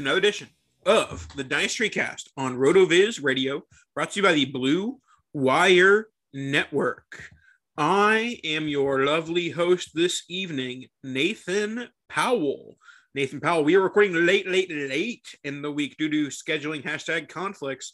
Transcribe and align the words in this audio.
To 0.00 0.06
another 0.06 0.18
edition 0.18 0.48
of 0.86 1.28
the 1.36 1.44
Dynasty 1.44 1.90
Cast 1.90 2.30
on 2.34 2.56
RotoViz 2.56 3.22
Radio, 3.22 3.62
brought 3.94 4.12
to 4.12 4.20
you 4.20 4.22
by 4.22 4.32
the 4.32 4.46
Blue 4.46 4.98
Wire 5.34 6.06
Network. 6.32 7.28
I 7.76 8.40
am 8.42 8.66
your 8.66 9.04
lovely 9.04 9.50
host 9.50 9.90
this 9.94 10.22
evening, 10.30 10.86
Nathan 11.04 11.88
Powell. 12.08 12.76
Nathan 13.14 13.40
Powell, 13.40 13.62
we 13.62 13.74
are 13.74 13.82
recording 13.82 14.14
late, 14.24 14.48
late, 14.48 14.70
late 14.70 15.34
in 15.44 15.60
the 15.60 15.70
week 15.70 15.96
due 15.98 16.08
to 16.08 16.28
scheduling 16.28 16.82
hashtag 16.82 17.28
conflicts. 17.28 17.92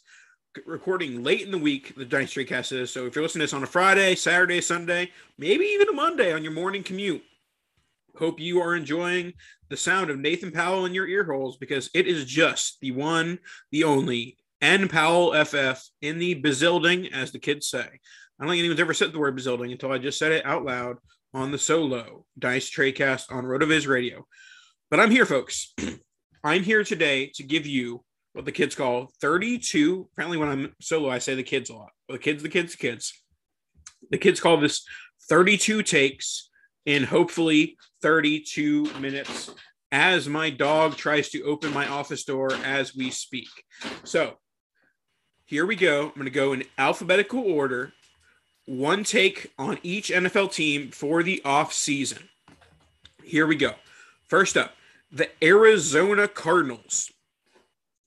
Recording 0.65 1.23
late 1.23 1.41
in 1.41 1.51
the 1.51 1.57
week, 1.57 1.93
the 1.97 2.05
Dynasty 2.05 2.45
Cast 2.45 2.71
is. 2.71 2.89
So 2.89 3.05
if 3.05 3.15
you're 3.15 3.23
listening 3.23 3.41
to 3.41 3.47
this 3.47 3.53
on 3.53 3.63
a 3.63 3.67
Friday, 3.67 4.15
Saturday, 4.15 4.61
Sunday, 4.61 5.11
maybe 5.37 5.65
even 5.65 5.89
a 5.89 5.93
Monday 5.93 6.31
on 6.31 6.41
your 6.41 6.53
morning 6.53 6.83
commute, 6.83 7.23
hope 8.17 8.39
you 8.39 8.61
are 8.61 8.75
enjoying 8.75 9.33
the 9.69 9.77
sound 9.77 10.09
of 10.09 10.19
Nathan 10.19 10.51
Powell 10.51 10.85
in 10.85 10.93
your 10.93 11.07
ear 11.07 11.23
holes 11.23 11.57
because 11.57 11.89
it 11.93 12.07
is 12.07 12.25
just 12.25 12.77
the 12.81 12.91
one, 12.91 13.39
the 13.71 13.83
only 13.83 14.37
N 14.61 14.87
Powell 14.87 15.33
FF 15.43 15.83
in 16.01 16.19
the 16.19 16.41
Bazilding, 16.41 17.11
as 17.13 17.31
the 17.31 17.39
kids 17.39 17.67
say. 17.67 17.79
I 17.79 18.43
don't 18.43 18.49
think 18.49 18.59
anyone's 18.59 18.79
ever 18.79 18.93
said 18.93 19.11
the 19.13 19.19
word 19.19 19.35
Bazilding 19.35 19.71
until 19.71 19.91
I 19.91 19.97
just 19.97 20.19
said 20.19 20.31
it 20.31 20.45
out 20.45 20.65
loud 20.65 20.97
on 21.33 21.51
the 21.51 21.57
solo 21.57 22.25
Dice 22.37 22.69
Tradecast 22.69 23.31
on 23.31 23.43
Rotoviz 23.43 23.87
Radio. 23.87 24.25
But 24.89 24.99
I'm 24.99 25.11
here, 25.11 25.25
folks. 25.25 25.73
I'm 26.43 26.63
here 26.63 26.83
today 26.83 27.31
to 27.35 27.43
give 27.43 27.65
you 27.65 28.03
what 28.33 28.45
the 28.45 28.51
kids 28.51 28.75
call 28.75 29.11
32. 29.21 30.09
Apparently, 30.13 30.37
when 30.37 30.49
I'm 30.49 30.75
solo, 30.79 31.09
I 31.09 31.17
say 31.19 31.35
the 31.35 31.43
kids 31.43 31.69
a 31.69 31.75
lot. 31.75 31.89
Well, 32.07 32.17
the 32.17 32.23
kids, 32.23 32.43
the 32.43 32.49
kids, 32.49 32.71
the 32.71 32.77
kids. 32.77 33.13
The 34.11 34.17
kids 34.17 34.39
call 34.39 34.57
this 34.57 34.85
32 35.29 35.83
takes 35.83 36.46
in 36.87 37.03
hopefully 37.03 37.77
32 38.01 38.85
minutes 38.99 39.51
as 39.91 40.27
my 40.27 40.49
dog 40.49 40.95
tries 40.95 41.29
to 41.29 41.43
open 41.43 41.73
my 41.73 41.85
office 41.85 42.23
door 42.23 42.49
as 42.63 42.95
we 42.95 43.11
speak. 43.11 43.49
So 44.05 44.37
here 45.45 45.65
we 45.65 45.75
go. 45.75 46.07
I'm 46.07 46.13
going 46.13 46.25
to 46.25 46.31
go 46.31 46.53
in 46.53 46.63
alphabetical 46.77 47.41
order. 47.41 47.91
One 48.65 49.03
take 49.03 49.53
on 49.59 49.79
each 49.83 50.09
NFL 50.09 50.53
team 50.53 50.91
for 50.91 51.23
the 51.23 51.41
off 51.43 51.73
season. 51.73 52.29
Here 53.23 53.45
we 53.45 53.57
go. 53.57 53.73
First 54.29 54.55
up, 54.55 54.71
the 55.11 55.29
Arizona 55.43 56.27
Cardinals. 56.27 57.11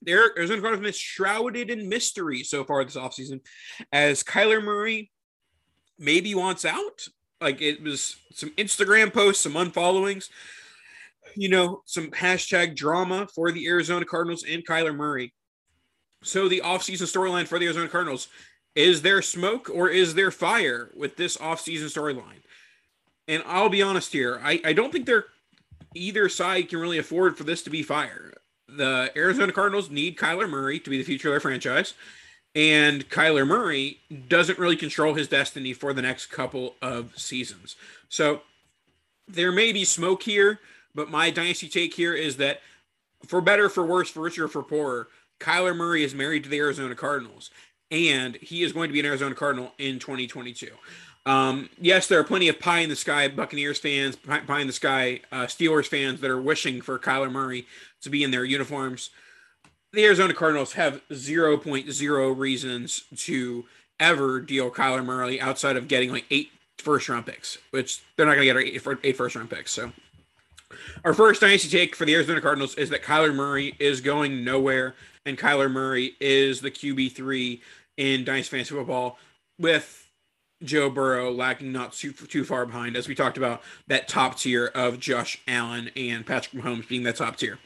The 0.01 0.13
Arizona 0.13 0.59
Cardinals 0.59 0.83
been 0.83 0.93
shrouded 0.93 1.69
in 1.69 1.87
mystery 1.87 2.43
so 2.43 2.63
far 2.63 2.83
this 2.83 2.95
offseason 2.95 3.41
as 3.91 4.23
Kyler 4.23 4.63
Murray 4.63 5.11
maybe 5.99 6.33
wants 6.33 6.65
out. 6.65 7.07
Like 7.41 7.61
it 7.61 7.81
was 7.81 8.17
some 8.33 8.51
Instagram 8.51 9.11
posts, 9.11 9.43
some 9.43 9.53
unfollowings, 9.53 10.29
you 11.35 11.49
know, 11.49 11.81
some 11.85 12.11
hashtag 12.11 12.75
drama 12.75 13.27
for 13.33 13.51
the 13.51 13.67
Arizona 13.67 14.05
Cardinals 14.05 14.45
and 14.47 14.65
Kyler 14.65 14.95
Murray. 14.95 15.33
So 16.23 16.47
the 16.47 16.61
offseason 16.63 17.11
storyline 17.11 17.47
for 17.47 17.57
the 17.57 17.65
Arizona 17.65 17.89
Cardinals 17.89 18.27
is 18.75 19.01
there 19.01 19.21
smoke 19.21 19.69
or 19.69 19.89
is 19.89 20.13
there 20.13 20.31
fire 20.31 20.91
with 20.95 21.17
this 21.17 21.35
offseason 21.37 21.85
storyline? 21.85 22.41
And 23.27 23.43
I'll 23.45 23.69
be 23.69 23.81
honest 23.81 24.13
here, 24.13 24.39
I, 24.43 24.61
I 24.63 24.73
don't 24.73 24.91
think 24.91 25.05
they're 25.05 25.25
either 25.95 26.29
side 26.29 26.69
can 26.69 26.79
really 26.79 26.97
afford 26.97 27.37
for 27.37 27.43
this 27.43 27.63
to 27.63 27.69
be 27.69 27.83
fire. 27.83 28.33
The 28.67 29.11
Arizona 29.15 29.51
Cardinals 29.51 29.89
need 29.89 30.17
Kyler 30.17 30.49
Murray 30.49 30.79
to 30.79 30.89
be 30.89 30.97
the 30.97 31.03
future 31.03 31.27
of 31.29 31.33
their 31.33 31.39
franchise 31.41 31.93
and 32.55 33.09
Kyler 33.09 33.47
Murray 33.47 33.99
doesn't 34.27 34.59
really 34.59 34.75
control 34.75 35.13
his 35.13 35.27
destiny 35.27 35.73
for 35.73 35.93
the 35.93 36.01
next 36.01 36.27
couple 36.27 36.75
of 36.81 37.17
seasons. 37.17 37.75
So 38.09 38.41
there 39.27 39.51
may 39.51 39.71
be 39.71 39.85
smoke 39.85 40.23
here, 40.23 40.59
but 40.93 41.09
my 41.09 41.29
dynasty 41.29 41.69
take 41.69 41.93
here 41.93 42.13
is 42.13 42.37
that 42.37 42.61
for 43.25 43.39
better, 43.39 43.69
for 43.69 43.85
worse, 43.85 44.09
for 44.09 44.21
richer, 44.21 44.47
for 44.47 44.63
poorer, 44.63 45.07
Kyler 45.39 45.75
Murray 45.75 46.03
is 46.03 46.13
married 46.13 46.43
to 46.43 46.49
the 46.49 46.59
Arizona 46.59 46.95
Cardinals, 46.95 47.49
and 47.89 48.35
he 48.37 48.63
is 48.63 48.73
going 48.73 48.89
to 48.89 48.93
be 48.93 48.99
an 48.99 49.05
Arizona 49.05 49.35
Cardinal 49.35 49.71
in 49.77 49.99
2022. 49.99 50.69
Um, 51.25 51.69
yes, 51.79 52.07
there 52.07 52.19
are 52.19 52.23
plenty 52.23 52.47
of 52.47 52.59
pie 52.59 52.79
in 52.79 52.89
the 52.89 52.95
sky 52.95 53.27
Buccaneers 53.27 53.77
fans, 53.77 54.15
pie, 54.15 54.59
in 54.59 54.67
the 54.67 54.73
sky 54.73 55.21
uh, 55.31 55.45
Steelers 55.45 55.87
fans 55.87 56.19
that 56.21 56.31
are 56.31 56.41
wishing 56.41 56.81
for 56.81 56.97
Kyler 56.97 57.31
Murray 57.31 57.67
to 58.01 58.09
be 58.09 58.23
in 58.23 58.31
their 58.31 58.43
uniforms 58.43 59.11
the 59.93 60.05
Arizona 60.05 60.33
Cardinals 60.33 60.73
have 60.73 61.01
0.0 61.09 62.37
reasons 62.37 63.03
to 63.17 63.65
ever 63.99 64.39
deal 64.39 64.71
Kyler 64.71 65.05
Murray 65.05 65.39
outside 65.39 65.77
of 65.77 65.87
getting 65.87 66.11
like 66.11 66.25
eight 66.31 66.51
first 66.77 67.09
round 67.09 67.25
picks, 67.25 67.57
which 67.71 68.01
they're 68.15 68.25
not 68.25 68.35
going 68.35 68.47
to 68.47 68.53
get 68.53 68.75
eight, 68.75 68.99
eight 69.03 69.17
first 69.17 69.35
round 69.35 69.49
picks. 69.49 69.71
So, 69.71 69.91
our 71.03 71.13
first 71.13 71.41
dynasty 71.41 71.69
take 71.69 71.95
for 71.95 72.05
the 72.05 72.15
Arizona 72.15 72.41
Cardinals 72.41 72.75
is 72.75 72.89
that 72.89 73.03
Kyler 73.03 73.33
Murray 73.35 73.75
is 73.79 74.01
going 74.01 74.43
nowhere, 74.43 74.95
and 75.25 75.37
Kyler 75.37 75.69
Murray 75.69 76.15
is 76.19 76.61
the 76.61 76.71
QB3 76.71 77.59
in 77.97 78.23
dynasty 78.23 78.57
fantasy 78.57 78.73
football 78.73 79.19
with 79.59 80.07
Joe 80.63 80.89
Burrow 80.89 81.31
lacking 81.31 81.71
not 81.71 81.93
too, 81.93 82.13
too 82.13 82.45
far 82.45 82.65
behind, 82.65 82.95
as 82.95 83.07
we 83.07 83.15
talked 83.15 83.37
about 83.37 83.61
that 83.87 84.07
top 84.07 84.37
tier 84.37 84.67
of 84.67 84.99
Josh 84.99 85.39
Allen 85.47 85.91
and 85.95 86.25
Patrick 86.25 86.63
Mahomes 86.63 86.87
being 86.87 87.03
that 87.03 87.17
top 87.17 87.35
tier. 87.35 87.59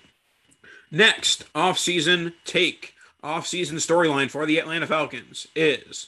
Next, 0.95 1.44
off-season 1.53 2.36
take, 2.45 2.94
off-season 3.21 3.80
storyline 3.80 4.31
for 4.31 4.45
the 4.45 4.57
Atlanta 4.59 4.88
Falcons 4.88 5.45
is 5.53 6.07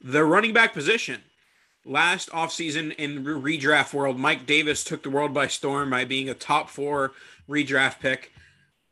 the 0.00 0.24
running 0.24 0.52
back 0.52 0.74
position. 0.74 1.20
Last 1.84 2.28
offseason 2.30 2.96
in 2.96 3.24
redraft 3.24 3.94
world, 3.94 4.18
Mike 4.18 4.44
Davis 4.44 4.82
took 4.82 5.04
the 5.04 5.10
world 5.10 5.32
by 5.32 5.46
storm 5.46 5.90
by 5.90 6.04
being 6.04 6.28
a 6.28 6.34
top 6.34 6.68
four 6.68 7.12
redraft 7.48 8.00
pick. 8.00 8.32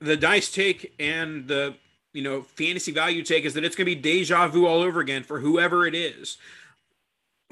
The 0.01 0.17
dice 0.17 0.49
take 0.49 0.95
and 1.01 1.49
the 1.49 1.75
you 2.13 2.23
know 2.23 2.43
fantasy 2.43 2.93
value 2.93 3.25
take 3.25 3.45
is 3.45 3.55
that 3.55 3.65
it's 3.65 3.75
going 3.75 3.89
to 3.89 3.97
be 3.97 4.01
deja 4.01 4.47
vu 4.47 4.65
all 4.65 4.81
over 4.81 5.01
again 5.01 5.25
for 5.25 5.41
whoever 5.41 5.89
it 5.89 5.97
is, 5.97 6.39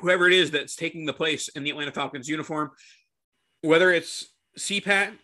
whoever 0.00 0.28
it 0.28 0.32
is 0.32 0.52
that's 0.52 0.76
taking 0.76 1.06
the 1.06 1.12
place 1.12 1.48
in 1.48 1.64
the 1.64 1.70
Atlanta 1.70 1.90
Falcons 1.90 2.28
uniform, 2.28 2.70
whether 3.62 3.90
it's 3.90 4.28
CPAT 4.56 5.14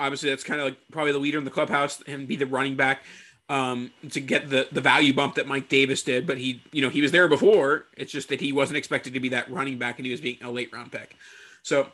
obviously 0.00 0.30
that's 0.30 0.42
kind 0.42 0.60
of 0.60 0.66
like 0.66 0.78
probably 0.90 1.12
the 1.12 1.18
leader 1.18 1.38
in 1.38 1.44
the 1.44 1.50
clubhouse 1.50 2.02
and 2.08 2.26
be 2.26 2.34
the 2.34 2.46
running 2.46 2.74
back. 2.74 3.02
um, 3.50 3.90
to 4.10 4.20
get 4.20 4.48
the 4.48 4.68
the 4.70 4.80
value 4.80 5.12
bump 5.12 5.34
that 5.34 5.48
Mike 5.48 5.68
Davis 5.68 6.04
did, 6.04 6.24
but 6.24 6.38
he, 6.38 6.62
you 6.70 6.80
know, 6.80 6.88
he 6.88 7.02
was 7.02 7.10
there 7.10 7.26
before. 7.26 7.86
It's 7.96 8.12
just 8.12 8.28
that 8.28 8.40
he 8.40 8.52
wasn't 8.52 8.76
expected 8.76 9.12
to 9.14 9.20
be 9.20 9.30
that 9.30 9.50
running 9.50 9.76
back, 9.76 9.98
and 9.98 10.06
he 10.06 10.12
was 10.12 10.20
being 10.20 10.38
a 10.42 10.50
late 10.50 10.72
round 10.72 10.92
pick. 10.92 11.16
So 11.64 11.88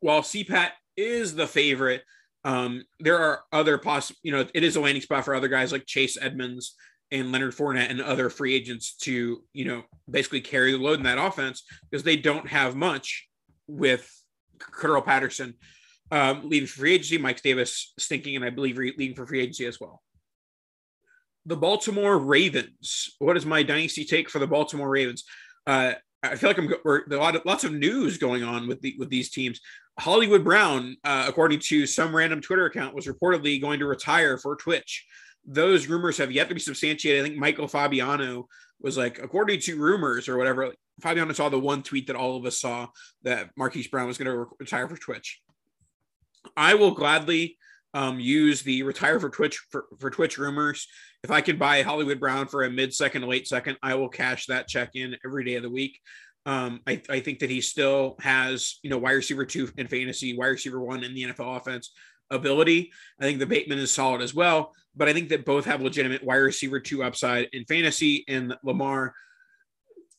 while 0.00 0.22
CPAT 0.22 0.70
is 0.96 1.36
the 1.36 1.46
favorite, 1.46 2.02
um, 2.44 2.82
there 2.98 3.16
are 3.16 3.44
other 3.52 3.78
possible, 3.78 4.18
you 4.24 4.32
know, 4.32 4.44
it 4.52 4.64
is 4.64 4.74
a 4.74 4.80
landing 4.80 5.02
spot 5.02 5.24
for 5.24 5.36
other 5.36 5.48
guys 5.48 5.70
like 5.70 5.86
Chase 5.86 6.18
Edmonds 6.20 6.74
and 7.12 7.30
Leonard 7.30 7.54
Fournette 7.54 7.90
and 7.90 8.02
other 8.02 8.28
free 8.28 8.52
agents 8.54 8.96
to, 9.02 9.44
you 9.52 9.64
know, 9.64 9.84
basically 10.10 10.40
carry 10.40 10.72
the 10.72 10.78
load 10.78 10.98
in 10.98 11.04
that 11.04 11.16
offense 11.16 11.62
because 11.88 12.02
they 12.02 12.16
don't 12.16 12.48
have 12.48 12.74
much 12.74 13.28
with 13.68 14.10
Cordarrelle 14.58 15.04
Patterson 15.04 15.54
um, 16.10 16.48
leaving 16.48 16.66
for 16.66 16.80
free 16.80 16.94
agency, 16.94 17.18
Mike 17.18 17.42
Davis 17.42 17.92
stinking, 17.98 18.36
and 18.36 18.44
I 18.44 18.50
believe 18.50 18.78
re- 18.78 18.94
leaving 18.96 19.16
for 19.16 19.26
free 19.26 19.40
agency 19.40 19.66
as 19.66 19.80
well 19.80 20.02
the 21.46 21.56
Baltimore 21.56 22.18
Ravens. 22.18 23.14
What 23.20 23.36
is 23.36 23.46
my 23.46 23.62
dynasty 23.62 24.04
take 24.04 24.28
for 24.28 24.40
the 24.40 24.48
Baltimore 24.48 24.90
Ravens? 24.90 25.24
Uh, 25.66 25.92
I 26.22 26.34
feel 26.34 26.50
like 26.50 26.58
I'm 26.58 26.68
we're, 26.84 27.04
a 27.04 27.16
lot 27.16 27.36
of 27.36 27.42
lots 27.46 27.62
of 27.62 27.72
news 27.72 28.18
going 28.18 28.42
on 28.42 28.66
with 28.66 28.80
the 28.80 28.96
with 28.98 29.08
these 29.08 29.30
teams. 29.30 29.60
Hollywood 29.98 30.44
Brown, 30.44 30.96
uh, 31.04 31.24
according 31.28 31.60
to 31.60 31.86
some 31.86 32.14
random 32.14 32.40
Twitter 32.40 32.66
account, 32.66 32.94
was 32.94 33.06
reportedly 33.06 33.60
going 33.60 33.78
to 33.78 33.86
retire 33.86 34.36
for 34.36 34.56
Twitch. 34.56 35.06
Those 35.46 35.86
rumors 35.86 36.18
have 36.18 36.32
yet 36.32 36.48
to 36.48 36.54
be 36.54 36.60
substantiated. 36.60 37.22
I 37.22 37.28
think 37.28 37.38
Michael 37.38 37.68
Fabiano 37.68 38.48
was 38.80 38.98
like, 38.98 39.20
according 39.20 39.60
to 39.60 39.78
rumors 39.78 40.28
or 40.28 40.36
whatever. 40.36 40.74
Fabiano 41.00 41.32
saw 41.32 41.48
the 41.48 41.58
one 41.58 41.82
tweet 41.82 42.08
that 42.08 42.16
all 42.16 42.36
of 42.36 42.44
us 42.44 42.58
saw 42.58 42.88
that 43.22 43.50
Marquise 43.56 43.86
Brown 43.86 44.06
was 44.06 44.18
going 44.18 44.26
to 44.26 44.46
retire 44.58 44.88
for 44.88 44.96
Twitch. 44.96 45.40
I 46.56 46.74
will 46.74 46.92
gladly 46.92 47.56
um, 47.94 48.20
use 48.20 48.62
the 48.62 48.82
retire 48.82 49.18
for 49.18 49.30
Twitch 49.30 49.58
for, 49.70 49.86
for 49.98 50.10
Twitch 50.10 50.38
rumors. 50.38 50.86
If 51.24 51.30
I 51.30 51.40
can 51.40 51.56
buy 51.56 51.82
Hollywood 51.82 52.20
Brown 52.20 52.46
for 52.46 52.64
a 52.64 52.70
mid 52.70 52.92
second, 52.94 53.22
late 53.22 53.48
second, 53.48 53.78
I 53.82 53.94
will 53.94 54.08
cash 54.08 54.46
that 54.46 54.68
check 54.68 54.90
in 54.94 55.16
every 55.24 55.44
day 55.44 55.54
of 55.54 55.62
the 55.62 55.70
week. 55.70 55.98
Um, 56.44 56.80
I, 56.86 57.02
I 57.10 57.20
think 57.20 57.40
that 57.40 57.50
he 57.50 57.60
still 57.60 58.16
has, 58.20 58.78
you 58.82 58.90
know, 58.90 58.98
wide 58.98 59.12
receiver 59.12 59.44
two 59.44 59.68
in 59.76 59.88
fantasy, 59.88 60.36
wide 60.36 60.48
receiver 60.48 60.80
one 60.80 61.02
in 61.02 61.14
the 61.14 61.24
NFL 61.24 61.56
offense 61.56 61.92
ability. 62.30 62.92
I 63.20 63.24
think 63.24 63.38
the 63.38 63.46
Bateman 63.46 63.78
is 63.78 63.92
solid 63.92 64.20
as 64.22 64.34
well, 64.34 64.72
but 64.94 65.08
I 65.08 65.12
think 65.12 65.30
that 65.30 65.44
both 65.44 65.64
have 65.64 65.82
legitimate 65.82 66.22
wide 66.22 66.36
receiver 66.36 66.80
two 66.80 67.02
upside 67.02 67.48
in 67.52 67.64
fantasy 67.64 68.24
and 68.28 68.54
Lamar. 68.62 69.14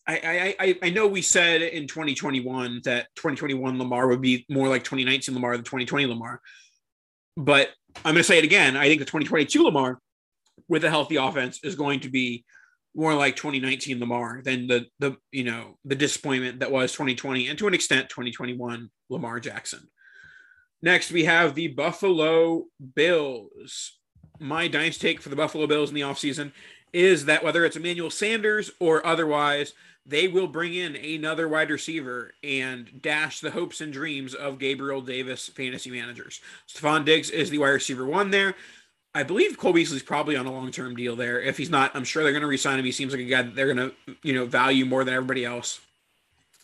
I, 0.07 0.55
I, 0.57 0.79
I 0.83 0.89
know 0.89 1.07
we 1.07 1.21
said 1.21 1.61
in 1.61 1.85
2021 1.85 2.81
that 2.85 3.07
2021 3.15 3.77
Lamar 3.77 4.07
would 4.07 4.21
be 4.21 4.45
more 4.49 4.69
like 4.69 4.83
2019 4.83 5.35
Lamar 5.35 5.57
than 5.57 5.65
2020 5.65 6.05
Lamar. 6.05 6.41
But 7.35 7.71
I'm 7.97 8.13
going 8.13 8.17
to 8.17 8.23
say 8.23 8.37
it 8.37 8.45
again. 8.45 8.77
I 8.77 8.87
think 8.87 8.99
the 8.99 9.05
2022 9.05 9.63
Lamar 9.63 9.99
with 10.69 10.85
a 10.85 10.89
healthy 10.89 11.17
offense 11.17 11.59
is 11.63 11.75
going 11.75 11.99
to 12.01 12.09
be 12.09 12.45
more 12.95 13.13
like 13.13 13.35
2019 13.35 13.99
Lamar 13.99 14.41
than 14.43 14.67
the 14.67 14.85
the 14.99 15.17
you 15.31 15.43
know 15.43 15.77
the 15.85 15.95
disappointment 15.95 16.61
that 16.61 16.71
was 16.71 16.91
2020 16.93 17.47
and 17.47 17.59
to 17.59 17.67
an 17.67 17.73
extent 17.73 18.09
2021 18.09 18.89
Lamar 19.09 19.39
Jackson. 19.39 19.87
Next, 20.81 21.11
we 21.11 21.25
have 21.25 21.53
the 21.53 21.67
Buffalo 21.67 22.65
Bills. 22.95 23.97
My 24.39 24.67
dynasty 24.67 25.09
take 25.09 25.21
for 25.21 25.29
the 25.29 25.35
Buffalo 25.35 25.67
Bills 25.67 25.89
in 25.89 25.95
the 25.95 26.01
offseason 26.01 26.51
is 26.97 27.25
that 27.25 27.43
whether 27.43 27.63
it's 27.63 27.75
Emmanuel 27.75 28.09
Sanders 28.09 28.71
or 28.79 29.05
otherwise, 29.05 29.73
they 30.03 30.27
will 30.27 30.47
bring 30.47 30.73
in 30.73 30.95
another 30.95 31.47
wide 31.47 31.69
receiver 31.69 32.31
and 32.43 32.89
dash 33.03 33.39
the 33.39 33.51
hopes 33.51 33.81
and 33.81 33.93
dreams 33.93 34.33
of 34.33 34.57
Gabriel 34.57 35.01
Davis 35.01 35.47
fantasy 35.47 35.91
managers. 35.91 36.41
Stefon 36.67 37.05
Diggs 37.05 37.29
is 37.29 37.51
the 37.51 37.59
wide 37.59 37.69
receiver 37.69 38.03
one 38.03 38.31
there. 38.31 38.55
I 39.13 39.21
believe 39.21 39.59
Cole 39.59 39.73
Beasley's 39.73 40.01
probably 40.01 40.35
on 40.35 40.47
a 40.47 40.51
long 40.51 40.71
term 40.71 40.95
deal 40.95 41.15
there. 41.15 41.39
If 41.39 41.55
he's 41.55 41.69
not, 41.69 41.95
I'm 41.95 42.03
sure 42.03 42.23
they're 42.23 42.31
going 42.31 42.41
to 42.41 42.47
resign 42.47 42.79
him. 42.79 42.85
He 42.85 42.91
seems 42.91 43.13
like 43.13 43.21
a 43.21 43.25
guy 43.25 43.43
that 43.43 43.53
they're 43.53 43.73
going 43.73 43.91
to, 43.91 44.15
you 44.23 44.33
know, 44.33 44.45
value 44.45 44.85
more 44.85 45.03
than 45.03 45.13
everybody 45.13 45.45
else. 45.45 45.79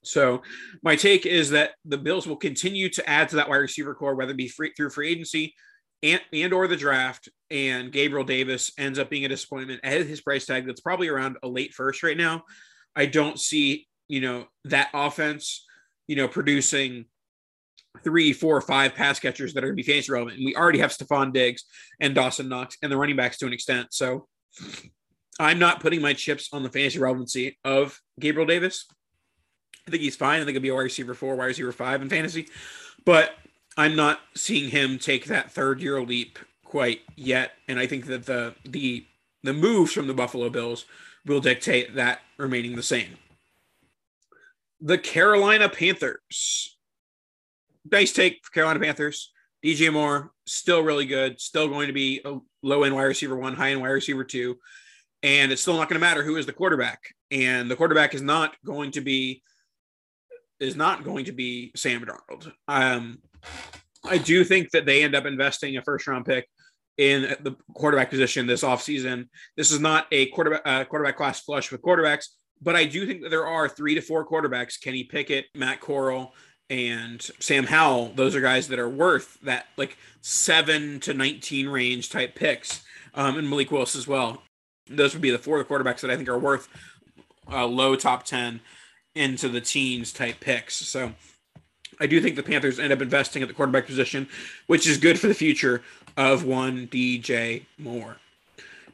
So 0.02 0.42
my 0.82 0.96
take 0.96 1.28
is 1.28 1.52
that 1.52 1.72
the 1.86 1.98
Bills 2.00 2.26
will 2.26 2.38
continue 2.38 2.90
to 2.90 3.08
add 3.08 3.30
to 3.30 3.36
that 3.36 3.50
wide 3.50 3.58
receiver 3.58 3.94
corps, 3.94 4.16
whether 4.16 4.32
it 4.32 4.38
be 4.38 4.48
free, 4.48 4.74
through 4.76 4.90
free 4.90 5.12
agency 5.12 5.54
and, 6.04 6.22
and 6.32 6.54
or 6.54 6.68
the 6.68 6.76
draft. 6.76 7.30
And 7.50 7.92
Gabriel 7.92 8.26
Davis 8.26 8.72
ends 8.78 9.00
up 9.00 9.10
being 9.10 9.26
a 9.26 9.30
disappointment 9.30 9.80
at 9.84 10.06
his 10.06 10.22
price 10.22 10.46
tag. 10.46 10.68
That's 10.68 10.82
probably 10.82 11.08
around 11.08 11.38
a 11.42 11.48
late 11.48 11.74
first 11.74 12.04
right 12.04 12.18
now. 12.18 12.44
I 12.96 13.08
don't 13.08 13.40
see, 13.40 13.88
you 14.08 14.22
know, 14.22 14.46
that 14.66 14.90
offense, 14.94 15.66
you 16.08 16.16
know, 16.16 16.28
producing 16.28 17.06
three, 18.04 18.34
four, 18.34 18.60
five 18.60 18.96
pass 18.96 19.20
catchers 19.20 19.54
that 19.54 19.64
are 19.64 19.68
going 19.68 19.78
to 19.78 19.84
be 19.84 19.92
fantasy 19.92 20.12
relevant. 20.12 20.38
And 20.38 20.46
we 20.46 20.56
already 20.56 20.80
have 20.80 20.92
Stefon 20.92 21.32
Diggs 21.32 21.64
and 22.00 22.14
Dawson 22.14 22.50
Knox 22.50 22.78
and 22.82 22.92
the 22.92 22.98
running 22.98 23.16
backs 23.16 23.38
to 23.38 23.46
an 23.46 23.54
extent. 23.54 23.88
So 23.92 24.28
I'm 25.40 25.60
not 25.60 25.80
putting 25.80 26.02
my 26.02 26.14
chips 26.14 26.50
on 26.54 26.64
the 26.64 26.70
fantasy 26.70 27.00
relevancy 27.00 27.58
of 27.64 28.00
Gabriel 28.20 28.48
Davis. 28.48 28.86
I 29.88 29.92
think 29.92 30.02
he's 30.02 30.16
fine. 30.16 30.42
I 30.42 30.46
think 30.46 30.56
he'll 30.56 30.62
be 30.62 30.70
a 30.70 30.74
wide 30.74 30.82
receiver 30.82 31.14
four, 31.14 31.36
wide 31.36 31.46
receiver 31.46 31.72
five 31.72 32.02
in 32.02 32.10
fantasy, 32.10 32.48
but 33.06 33.32
I'm 33.78 33.96
not 33.96 34.20
seeing 34.36 34.70
him 34.70 35.00
take 35.00 35.26
that 35.26 35.52
third 35.52 35.82
year 35.82 36.02
leap 36.02 36.40
quite 36.64 37.02
yet. 37.16 37.54
And 37.68 37.80
I 37.80 37.88
think 37.88 38.06
that 38.08 38.26
the 38.26 38.56
the 38.66 39.06
the 39.44 39.54
moves 39.54 39.92
from 39.92 40.08
the 40.08 40.14
Buffalo 40.14 40.50
Bills 40.50 40.86
will 41.26 41.40
dictate 41.40 41.96
that 41.96 42.22
remaining 42.38 42.76
the 42.76 42.84
same. 42.84 43.18
The 44.82 44.98
Carolina 44.98 45.70
Panthers. 45.70 46.78
Nice 47.92 48.12
take 48.12 48.40
for 48.44 48.52
Carolina 48.52 48.80
Panthers. 48.80 49.32
DJ 49.64 49.92
Moore, 49.92 50.32
still 50.46 50.82
really 50.82 51.06
good, 51.06 51.40
still 51.40 51.70
going 51.70 51.88
to 51.88 51.94
be 51.94 52.22
a 52.26 52.38
low 52.62 52.84
end 52.84 52.96
wide 52.96 53.04
receiver 53.04 53.38
one, 53.38 53.56
high 53.56 53.72
end 53.72 53.82
wide 53.82 53.90
receiver 53.90 54.24
two. 54.24 54.58
And 55.22 55.52
it's 55.54 55.62
still 55.62 55.78
not 55.78 55.88
going 55.88 56.00
to 56.00 56.06
matter 56.06 56.24
who 56.24 56.36
is 56.36 56.46
the 56.46 56.54
quarterback. 56.54 57.00
And 57.32 57.72
the 57.72 57.78
quarterback 57.78 58.14
is 58.14 58.22
not 58.22 58.56
going 58.66 58.92
to 58.92 59.02
be 59.02 59.42
is 60.60 60.76
not 60.76 61.04
going 61.04 61.26
to 61.26 61.32
be 61.32 61.72
Sam 61.76 62.06
Darnold. 62.06 62.52
Um, 62.68 63.20
I 64.06 64.18
do 64.18 64.44
think 64.44 64.72
that 64.72 64.86
they 64.86 65.04
end 65.04 65.16
up 65.16 65.26
investing 65.26 65.78
a 65.78 65.82
first 65.82 66.08
round 66.08 66.26
pick 66.26 66.48
in 66.98 67.36
the 67.42 67.56
quarterback 67.74 68.10
position 68.10 68.46
this 68.46 68.64
offseason. 68.64 69.28
This 69.58 69.72
is 69.72 69.80
not 69.80 70.08
a 70.12 70.28
quarterback 70.28 70.62
uh, 70.66 70.84
quarterback 70.86 71.18
class 71.18 71.40
flush 71.40 71.72
with 71.72 71.82
quarterbacks, 71.82 72.26
but 72.62 72.76
I 72.76 72.86
do 72.86 73.08
think 73.08 73.22
that 73.24 73.30
there 73.30 73.48
are 73.48 73.70
three 73.70 73.96
to 73.96 74.02
four 74.02 74.28
quarterbacks: 74.28 74.80
Kenny 74.80 75.04
Pickett, 75.04 75.46
Matt 75.56 75.80
Corral, 75.80 76.34
and 76.70 77.22
Sam 77.40 77.66
Howell. 77.66 78.12
Those 78.16 78.36
are 78.36 78.42
guys 78.42 78.68
that 78.68 78.80
are 78.80 78.90
worth 78.90 79.40
that 79.42 79.68
like 79.78 79.98
seven 80.22 81.00
to 81.02 81.14
nineteen 81.14 81.70
range 81.70 82.10
type 82.10 82.36
picks, 82.36 82.84
um, 83.16 83.38
and 83.38 83.50
Malik 83.50 83.72
Willis 83.72 83.96
as 83.96 84.08
well. 84.08 84.44
Those 84.90 85.14
would 85.14 85.22
be 85.22 85.32
the 85.32 85.40
four 85.40 85.64
quarterbacks 85.64 86.02
that 86.02 86.12
I 86.12 86.18
think 86.18 86.28
are 86.28 86.38
worth 86.38 86.68
uh, 87.50 87.66
low 87.66 87.96
top 87.96 88.24
ten 88.26 88.60
into 89.16 89.48
the 89.48 89.62
teens 89.62 90.12
type 90.12 90.42
picks. 90.42 90.76
So. 90.76 91.14
I 92.00 92.08
do 92.08 92.22
think 92.22 92.36
the 92.36 92.44
Panthers 92.44 92.80
end 92.80 92.94
up 92.94 93.02
investing 93.02 93.42
at 93.42 93.48
the 93.48 93.54
quarterback 93.54 93.86
position, 93.86 94.28
which 94.68 94.88
is 94.88 94.98
good 94.98 95.20
for 95.20 95.28
the 95.28 95.34
future 95.34 95.82
of 96.18 96.46
one 96.46 96.88
DJ 96.88 97.66
Moore. 97.78 98.18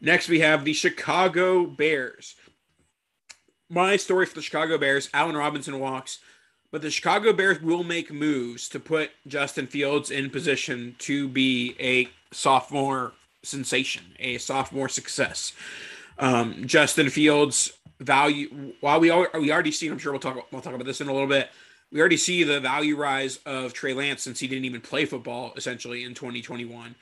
Next, 0.01 0.29
we 0.29 0.39
have 0.39 0.63
the 0.63 0.73
Chicago 0.73 1.65
Bears. 1.65 2.35
My 3.69 3.97
story 3.97 4.25
for 4.25 4.35
the 4.35 4.41
Chicago 4.41 4.77
Bears 4.77 5.09
Allen 5.13 5.35
Robinson 5.35 5.79
walks, 5.79 6.19
but 6.71 6.81
the 6.81 6.89
Chicago 6.89 7.33
Bears 7.33 7.61
will 7.61 7.83
make 7.83 8.11
moves 8.11 8.69
to 8.69 8.79
put 8.79 9.11
Justin 9.27 9.67
Fields 9.67 10.09
in 10.09 10.29
position 10.29 10.95
to 10.99 11.27
be 11.27 11.75
a 11.79 12.07
sophomore 12.31 13.13
sensation, 13.43 14.03
a 14.19 14.37
sophomore 14.37 14.89
success. 14.89 15.53
Um, 16.17 16.65
Justin 16.65 17.09
Fields 17.09 17.73
value 17.99 18.73
while 18.79 18.99
we 18.99 19.11
we 19.39 19.51
already 19.51 19.71
seen, 19.71 19.91
I'm 19.91 19.97
sure 19.97 20.11
we'll 20.11 20.21
talk 20.21 20.51
we'll 20.51 20.61
talk 20.61 20.73
about 20.73 20.85
this 20.85 21.01
in 21.01 21.07
a 21.07 21.13
little 21.13 21.27
bit. 21.27 21.49
We 21.91 21.99
already 21.99 22.17
see 22.17 22.43
the 22.43 22.59
value 22.59 22.95
rise 22.95 23.39
of 23.45 23.73
Trey 23.73 23.93
Lance 23.93 24.21
since 24.21 24.39
he 24.39 24.47
didn't 24.47 24.65
even 24.65 24.81
play 24.81 25.05
football 25.05 25.53
essentially 25.55 26.03
in 26.03 26.13
2021. 26.13 26.95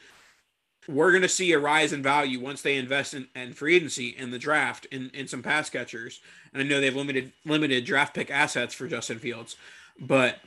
We're 0.88 1.12
going 1.12 1.24
to 1.24 1.30
see 1.30 1.52
a 1.52 1.60
rise 1.60 1.92
in 1.92 2.02
value 2.02 2.40
once 2.40 2.62
they 2.62 2.78
invest 2.78 3.14
in, 3.14 3.28
in 3.36 3.52
free 3.52 3.76
agency 3.76 4.16
in 4.18 4.32
the 4.32 4.40
draft 4.40 4.86
in, 4.86 5.12
in 5.14 5.28
some 5.28 5.44
pass 5.44 5.70
catchers. 5.70 6.22
And 6.54 6.62
I 6.62 6.66
know 6.66 6.80
they've 6.80 6.96
limited 6.96 7.34
limited 7.46 7.84
draft 7.84 8.14
pick 8.14 8.32
assets 8.32 8.74
for 8.74 8.88
Justin 8.88 9.20
Fields, 9.20 9.58
but 10.00 10.38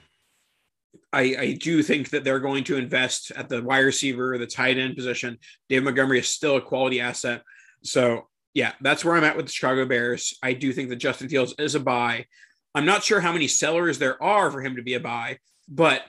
I, 1.13 1.37
I 1.39 1.59
do 1.61 1.83
think 1.83 2.11
that 2.11 2.25
they're 2.25 2.41
going 2.41 2.65
to 2.65 2.77
invest 2.77 3.33
at 3.33 3.49
the 3.49 3.63
wide 3.63 3.81
receiver, 3.81 4.35
or 4.35 4.39
the 4.39 4.47
tight 4.47 4.79
end 4.79 4.97
position. 4.97 5.39
Dave 5.69 5.83
Montgomery 5.83 6.21
is 6.21 6.29
still 6.29 6.57
a 6.57 6.63
quality 6.63 7.01
asset. 7.01 7.43
So 7.83 8.29
yeah, 8.55 8.73
that's 8.81 9.05
where 9.05 9.17
I'm 9.17 9.25
at 9.25 9.37
with 9.37 9.47
the 9.47 9.53
Chicago 9.53 9.85
Bears. 9.85 10.37
I 10.43 10.53
do 10.55 10.73
think 10.73 10.89
that 10.89 10.97
Justin 10.97 11.29
Fields 11.29 11.55
is 11.59 11.75
a 11.75 11.81
buy. 11.81 12.27
I'm 12.75 12.85
not 12.85 13.03
sure 13.03 13.21
how 13.21 13.33
many 13.33 13.49
sellers 13.49 13.99
there 13.99 14.23
are 14.23 14.51
for 14.51 14.61
him 14.61 14.77
to 14.77 14.83
be 14.83 14.95
a 14.95 15.01
buy, 15.01 15.39
but 15.69 16.03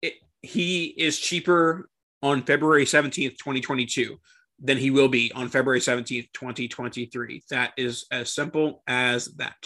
it, 0.00 0.14
he 0.42 0.86
is 0.86 1.18
cheaper 1.18 1.88
on 2.22 2.42
February 2.42 2.84
17th, 2.84 3.38
2022 3.38 4.18
than 4.62 4.78
he 4.78 4.90
will 4.90 5.08
be 5.08 5.32
on 5.34 5.48
February 5.48 5.80
17th, 5.80 6.28
2023. 6.32 7.42
That 7.50 7.72
is 7.76 8.06
as 8.12 8.32
simple 8.32 8.82
as 8.86 9.26
that. 9.36 9.56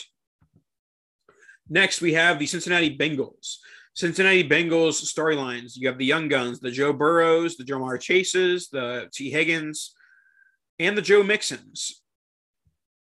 Next, 1.68 2.00
we 2.00 2.14
have 2.14 2.38
the 2.38 2.46
Cincinnati 2.46 2.96
Bengals. 2.96 3.56
Cincinnati 3.94 4.48
Bengals 4.48 5.02
storylines. 5.04 5.72
You 5.76 5.88
have 5.88 5.98
the 5.98 6.04
young 6.04 6.28
guns, 6.28 6.60
the 6.60 6.70
Joe 6.70 6.92
Burrows, 6.92 7.56
the 7.56 7.64
Ja'Marr 7.64 8.00
Chases, 8.00 8.68
the 8.68 9.08
Tee 9.12 9.30
Higgins. 9.30 9.94
and 10.78 10.96
the 10.96 11.02
Joe 11.02 11.22
Mixons. 11.22 12.02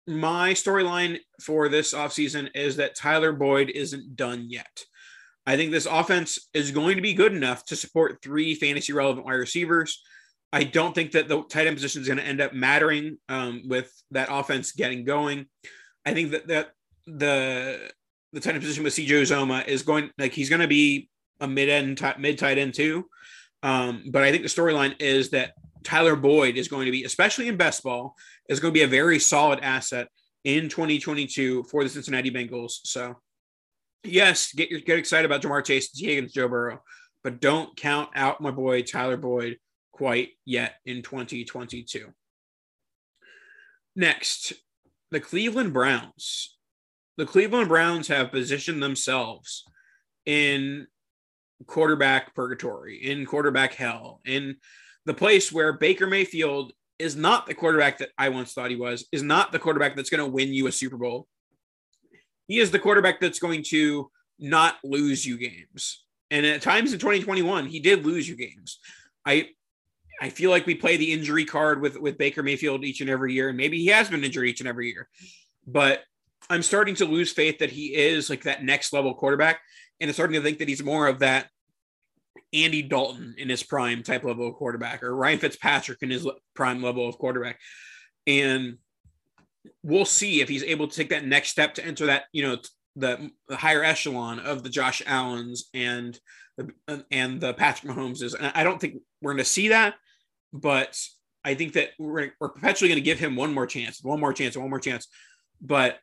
My 0.07 0.53
storyline 0.53 1.19
for 1.43 1.69
this 1.69 1.93
offseason 1.93 2.51
is 2.55 2.77
that 2.77 2.95
Tyler 2.95 3.33
Boyd 3.33 3.71
isn't 3.71 4.17
done 4.17 4.47
yet. 4.49 4.85
I 5.47 5.57
think 5.57 5.71
this 5.71 5.87
offense 5.87 6.49
is 6.55 6.71
going 6.71 6.97
to 6.97 7.03
be 7.03 7.15
good 7.15 7.33
enough 7.33 7.65
to 7.67 7.77
support 7.77 8.19
three 8.23 8.55
fantasy 8.55 8.93
relevant 8.93 9.27
wide 9.27 9.35
receivers. 9.35 10.03
I 10.53 10.65
don't 10.65 10.95
think 10.95 11.13
that 11.13 11.29
the 11.29 11.43
tight 11.45 11.67
end 11.67 11.77
position 11.77 12.03
is 12.03 12.09
going 12.09 12.19
to 12.19 12.27
end 12.27 12.41
up 12.41 12.53
mattering 12.53 13.19
um, 13.29 13.63
with 13.67 13.93
that 14.13 14.29
offense 14.31 14.73
getting 14.73 15.05
going. 15.05 15.47
I 16.05 16.15
think 16.15 16.31
that, 16.33 16.49
that 16.49 16.71
the 17.07 17.91
the 18.33 18.41
tight 18.41 18.55
end 18.55 18.63
position 18.63 18.85
with 18.85 18.95
CJ 18.95 19.23
Uzomah 19.23 19.67
is 19.67 19.83
going 19.83 20.11
like 20.19 20.33
he's 20.33 20.49
going 20.49 20.61
to 20.61 20.69
be 20.69 21.09
a 21.41 21.47
mid 21.47 21.69
end 21.69 22.01
mid 22.19 22.39
tight 22.39 22.59
end 22.59 22.75
too. 22.75 23.07
Um, 23.63 24.05
but 24.11 24.23
I 24.23 24.31
think 24.31 24.43
the 24.43 24.49
storyline 24.49 25.01
is 25.01 25.31
that 25.31 25.55
Tyler 25.87 26.17
Boyd 26.17 26.57
is 26.57 26.67
going 26.67 26.87
to 26.87 26.91
be, 26.91 27.05
especially 27.05 27.47
in 27.47 27.57
best 27.57 27.85
ball, 27.85 28.17
is 28.49 28.59
going 28.59 28.75
to 28.75 28.79
be 28.79 28.83
a 28.83 28.89
very 28.89 29.21
solid 29.21 29.61
asset 29.61 30.09
in 30.43 30.69
2022 30.69 31.63
for 31.71 31.85
the 31.85 31.89
Cincinnati 31.89 32.29
Bengals. 32.29 32.73
So, 32.83 33.15
yes, 34.03 34.53
get 34.53 34.69
your, 34.69 34.81
get 34.81 34.99
excited 34.99 35.25
about 35.25 35.43
Ja'Marr 35.43 35.65
Chase. 35.65 35.97
Higgins, 35.97 36.33
Joe 36.33 36.49
Burrow, 36.49 36.83
but 37.23 37.41
don't 37.41 37.77
count 37.77 38.11
out 38.17 38.41
my 38.41 38.51
boy 38.51 38.83
Tyler 38.83 39.17
Boyd 39.17 39.59
quite 39.93 40.31
yet 40.45 40.75
in 40.85 41.03
2022. 41.03 42.13
Next, 43.95 44.55
the 45.13 45.21
Cleveland 45.21 45.73
Browns. 45.73 46.59
The 47.17 47.27
Cleveland 47.27 47.69
Browns 47.69 48.09
have 48.09 48.33
positioned 48.33 48.83
themselves 48.83 49.65
in 50.27 50.89
quarterback 51.69 52.35
purgatory, 52.35 52.97
in 52.97 53.25
quarterback 53.25 53.75
hell, 53.75 54.21
in 54.27 54.57
the 55.07 55.15
place 55.15 55.51
where 55.51 55.73
Baker 55.73 56.07
Mayfield 56.07 56.73
is 56.99 57.17
not 57.17 57.47
the 57.47 57.55
quarterback 57.55 57.99
that 57.99 58.11
I 58.19 58.29
once 58.29 58.53
thought 58.53 58.71
he 58.71 58.77
was, 58.77 59.07
is 59.13 59.23
not 59.23 59.53
the 59.53 59.59
quarterback 59.59 59.97
that's 59.97 60.11
going 60.11 60.25
to 60.25 60.31
win 60.31 60.53
you 60.53 60.67
a 60.67 60.73
Super 60.73 60.97
Bowl. 60.97 61.27
He 62.49 62.59
is 62.59 62.71
the 62.71 62.79
quarterback 62.79 63.21
that's 63.21 63.39
going 63.39 63.63
to 63.69 64.11
not 64.39 64.77
lose 64.85 65.25
you 65.25 65.39
games. 65.39 66.05
And 66.31 66.45
at 66.45 66.63
times 66.63 66.93
in 66.93 66.99
2021, 66.99 67.67
he 67.67 67.81
did 67.81 68.05
lose 68.05 68.29
you 68.29 68.37
games. 68.37 68.81
I 69.25 69.51
I 70.21 70.31
feel 70.31 70.51
like 70.51 70.67
we 70.67 70.75
play 70.75 70.97
the 70.97 71.13
injury 71.13 71.45
card 71.45 71.81
with 71.81 71.99
with 72.01 72.19
Baker 72.19 72.43
Mayfield 72.43 72.85
each 72.85 73.01
and 73.01 73.11
every 73.11 73.35
year, 73.35 73.49
and 73.49 73.57
maybe 73.57 73.79
he 73.79 73.87
has 73.89 74.09
been 74.09 74.25
injured 74.25 74.47
each 74.47 74.61
and 74.61 74.69
every 74.69 74.89
year. 74.89 75.09
But 75.67 76.03
I'm 76.49 76.63
starting 76.63 76.95
to 76.97 77.05
lose 77.05 77.33
faith 77.33 77.59
that 77.59 77.71
he 77.71 77.95
is 77.95 78.31
like 78.31 78.45
that 78.45 78.65
next 78.65 78.93
level 78.93 79.15
quarterback, 79.15 79.61
and 80.01 80.09
I'm 80.09 80.15
starting 80.15 80.35
to 80.35 80.43
think 80.43 80.59
that 80.59 80.69
he's 80.69 80.83
more 80.83 81.07
of 81.07 81.21
that 81.21 81.49
Andy 82.65 82.83
Dalton 82.83 83.35
in 83.39 83.49
his 83.49 83.63
prime 83.63 84.03
type 84.03 84.25
level 84.25 84.49
of 84.49 84.55
quarterback 84.55 85.03
or 85.03 85.15
Ryan 85.15 85.39
Fitzpatrick 85.39 85.99
in 86.03 86.11
his 86.11 86.29
prime 86.55 86.83
level 86.83 87.09
of 87.09 87.19
quarterback. 87.19 87.59
And 88.27 88.79
we'll 89.83 90.05
see 90.05 90.41
if 90.41 90.49
he's 90.49 90.65
able 90.65 90.89
to 90.89 90.97
take 90.97 91.11
that 91.11 91.27
next 91.27 91.51
step 91.51 91.75
to 91.75 91.85
enter 91.85 92.07
that, 92.07 92.25
you 92.33 92.43
know, 92.43 92.57
the, 92.97 93.31
the 93.49 93.57
higher 93.57 93.85
echelon 93.85 94.41
of 94.41 94.63
the 94.63 94.71
Josh 94.71 95.03
Allens 95.07 95.69
and 95.75 96.19
the, 96.57 97.05
and 97.11 97.41
the 97.41 97.55
Patrick 97.55 97.93
Mahomeses. 97.93 98.35
And 98.35 98.51
I 98.55 98.65
don't 98.65 98.81
think 98.81 98.97
we're 99.21 99.33
going 99.33 99.45
to 99.45 99.51
see 99.51 99.69
that, 99.69 99.95
but 100.53 100.99
I 101.45 101.55
think 101.55 101.75
that 101.75 101.91
we're, 101.99 102.33
we're 102.41 102.49
perpetually 102.49 102.89
going 102.89 102.97
to 102.97 103.05
give 103.05 103.19
him 103.19 103.37
one 103.37 103.53
more 103.53 103.67
chance, 103.67 104.03
one 104.03 104.21
more 104.21 104.33
chance, 104.33 104.57
one 104.57 104.71
more 104.71 104.81
chance. 104.81 105.07
But 105.61 105.99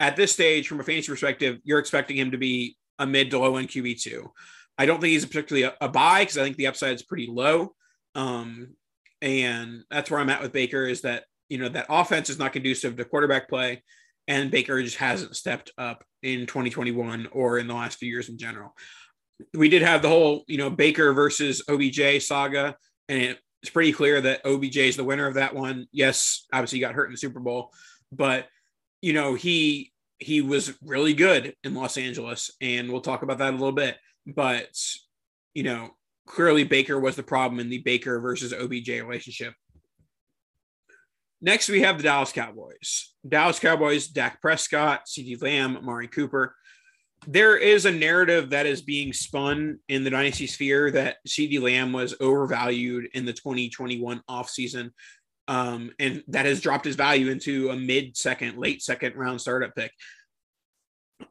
at 0.00 0.16
this 0.16 0.32
stage, 0.32 0.66
from 0.66 0.80
a 0.80 0.84
fantasy 0.84 1.12
perspective, 1.12 1.58
you're 1.64 1.78
expecting 1.78 2.16
him 2.16 2.32
to 2.32 2.38
be 2.38 2.76
a 2.98 3.06
mid 3.06 3.30
to 3.30 3.38
low 3.38 3.56
end 3.56 3.68
QB 3.68 4.02
two. 4.02 4.30
I 4.78 4.86
don't 4.86 5.00
think 5.00 5.12
he's 5.12 5.26
particularly 5.26 5.64
a, 5.64 5.74
a 5.80 5.88
buy 5.88 6.22
because 6.22 6.38
I 6.38 6.44
think 6.44 6.56
the 6.56 6.66
upside 6.66 6.94
is 6.94 7.02
pretty 7.02 7.28
low. 7.30 7.74
Um, 8.14 8.74
and 9.20 9.84
that's 9.90 10.10
where 10.10 10.20
I'm 10.20 10.30
at 10.30 10.42
with 10.42 10.52
Baker 10.52 10.86
is 10.86 11.02
that, 11.02 11.24
you 11.48 11.58
know, 11.58 11.68
that 11.68 11.86
offense 11.88 12.30
is 12.30 12.38
not 12.38 12.52
conducive 12.52 12.96
to 12.96 13.04
quarterback 13.04 13.48
play. 13.48 13.82
And 14.28 14.50
Baker 14.50 14.82
just 14.82 14.96
hasn't 14.96 15.36
stepped 15.36 15.72
up 15.76 16.04
in 16.22 16.46
2021 16.46 17.28
or 17.32 17.58
in 17.58 17.66
the 17.66 17.74
last 17.74 17.98
few 17.98 18.08
years 18.08 18.28
in 18.28 18.38
general. 18.38 18.74
We 19.54 19.68
did 19.68 19.82
have 19.82 20.02
the 20.02 20.08
whole, 20.08 20.44
you 20.46 20.58
know, 20.58 20.70
Baker 20.70 21.12
versus 21.12 21.62
OBJ 21.68 22.22
saga, 22.22 22.76
and 23.08 23.36
it's 23.62 23.70
pretty 23.70 23.92
clear 23.92 24.20
that 24.20 24.46
OBJ 24.46 24.76
is 24.76 24.96
the 24.96 25.04
winner 25.04 25.26
of 25.26 25.34
that 25.34 25.54
one. 25.54 25.86
Yes, 25.92 26.46
obviously 26.52 26.78
he 26.78 26.80
got 26.80 26.94
hurt 26.94 27.06
in 27.06 27.12
the 27.12 27.18
Super 27.18 27.40
Bowl, 27.40 27.72
but 28.12 28.46
you 29.00 29.12
know, 29.12 29.34
he 29.34 29.92
he 30.18 30.40
was 30.40 30.72
really 30.82 31.14
good 31.14 31.54
in 31.64 31.74
Los 31.74 31.96
Angeles, 31.96 32.52
and 32.60 32.90
we'll 32.90 33.00
talk 33.00 33.22
about 33.22 33.38
that 33.38 33.50
a 33.50 33.56
little 33.56 33.72
bit 33.72 33.96
but 34.26 34.78
you 35.54 35.62
know, 35.62 35.90
clearly 36.26 36.64
Baker 36.64 36.98
was 36.98 37.16
the 37.16 37.22
problem 37.22 37.60
in 37.60 37.68
the 37.68 37.78
Baker 37.78 38.20
versus 38.20 38.52
OBJ 38.52 38.88
relationship. 38.88 39.54
Next, 41.40 41.68
we 41.68 41.82
have 41.82 41.96
the 41.96 42.04
Dallas 42.04 42.32
Cowboys. 42.32 43.14
Dallas 43.28 43.58
Cowboys, 43.58 44.06
Dak 44.06 44.40
Prescott, 44.40 45.06
CeeDee 45.06 45.42
Lamb, 45.42 45.76
Amari 45.76 46.06
Cooper. 46.06 46.54
There 47.26 47.56
is 47.56 47.84
a 47.84 47.92
narrative 47.92 48.50
that 48.50 48.66
is 48.66 48.80
being 48.82 49.12
spun 49.12 49.78
in 49.88 50.04
the 50.04 50.10
dynasty 50.10 50.46
sphere 50.46 50.90
that 50.92 51.16
CeeDee 51.26 51.60
Lamb 51.60 51.92
was 51.92 52.14
overvalued 52.20 53.08
in 53.14 53.24
the 53.24 53.32
2021 53.32 54.22
offseason. 54.28 54.90
Um, 55.48 55.90
and 55.98 56.22
that 56.28 56.46
has 56.46 56.60
dropped 56.60 56.84
his 56.84 56.96
value 56.96 57.30
into 57.30 57.70
a 57.70 57.76
mid 57.76 58.16
second, 58.16 58.58
late 58.58 58.80
second 58.80 59.16
round 59.16 59.40
startup 59.40 59.74
pick. 59.74 59.92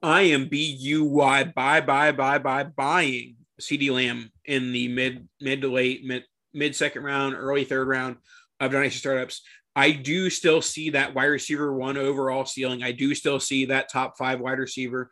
I 0.02 0.22
am 0.22 0.48
B 0.48 0.76
U 0.80 1.04
Y 1.06 1.44
buy 1.44 1.82
buy 1.82 2.12
buy 2.12 2.38
buy 2.38 2.64
buying 2.64 3.36
CeeDee 3.60 3.92
Lamb 3.92 4.32
in 4.46 4.72
the 4.72 4.88
mid 4.88 5.28
mid 5.40 5.62
to 5.62 5.72
late 5.72 6.04
mid 6.06 6.24
mid 6.54 6.76
second 6.76 7.04
round, 7.04 7.36
early 7.36 7.64
third 7.64 7.88
round 7.88 8.18
of 8.60 8.72
dynasty 8.72 9.00
startups. 9.00 9.42
I 9.76 9.92
do 9.92 10.30
still 10.30 10.62
see 10.62 10.92
that 10.92 11.16
wide 11.16 11.26
receiver 11.26 11.74
one 11.74 11.98
overall 11.98 12.46
ceiling. 12.46 12.84
I 12.84 12.92
do 12.92 13.16
still 13.16 13.40
see 13.40 13.66
that 13.66 13.90
top 13.90 14.18
five 14.18 14.40
wide 14.40 14.60
receiver. 14.60 15.12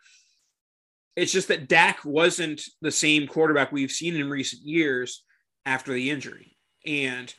It's 1.15 1.31
just 1.31 1.47
that 1.47 1.67
Dak 1.67 2.03
wasn't 2.03 2.61
the 2.81 2.91
same 2.91 3.27
quarterback 3.27 3.71
we've 3.71 3.91
seen 3.91 4.15
in 4.15 4.29
recent 4.29 4.63
years 4.63 5.23
after 5.65 5.93
the 5.93 6.09
injury. 6.09 6.57
And 6.85 7.33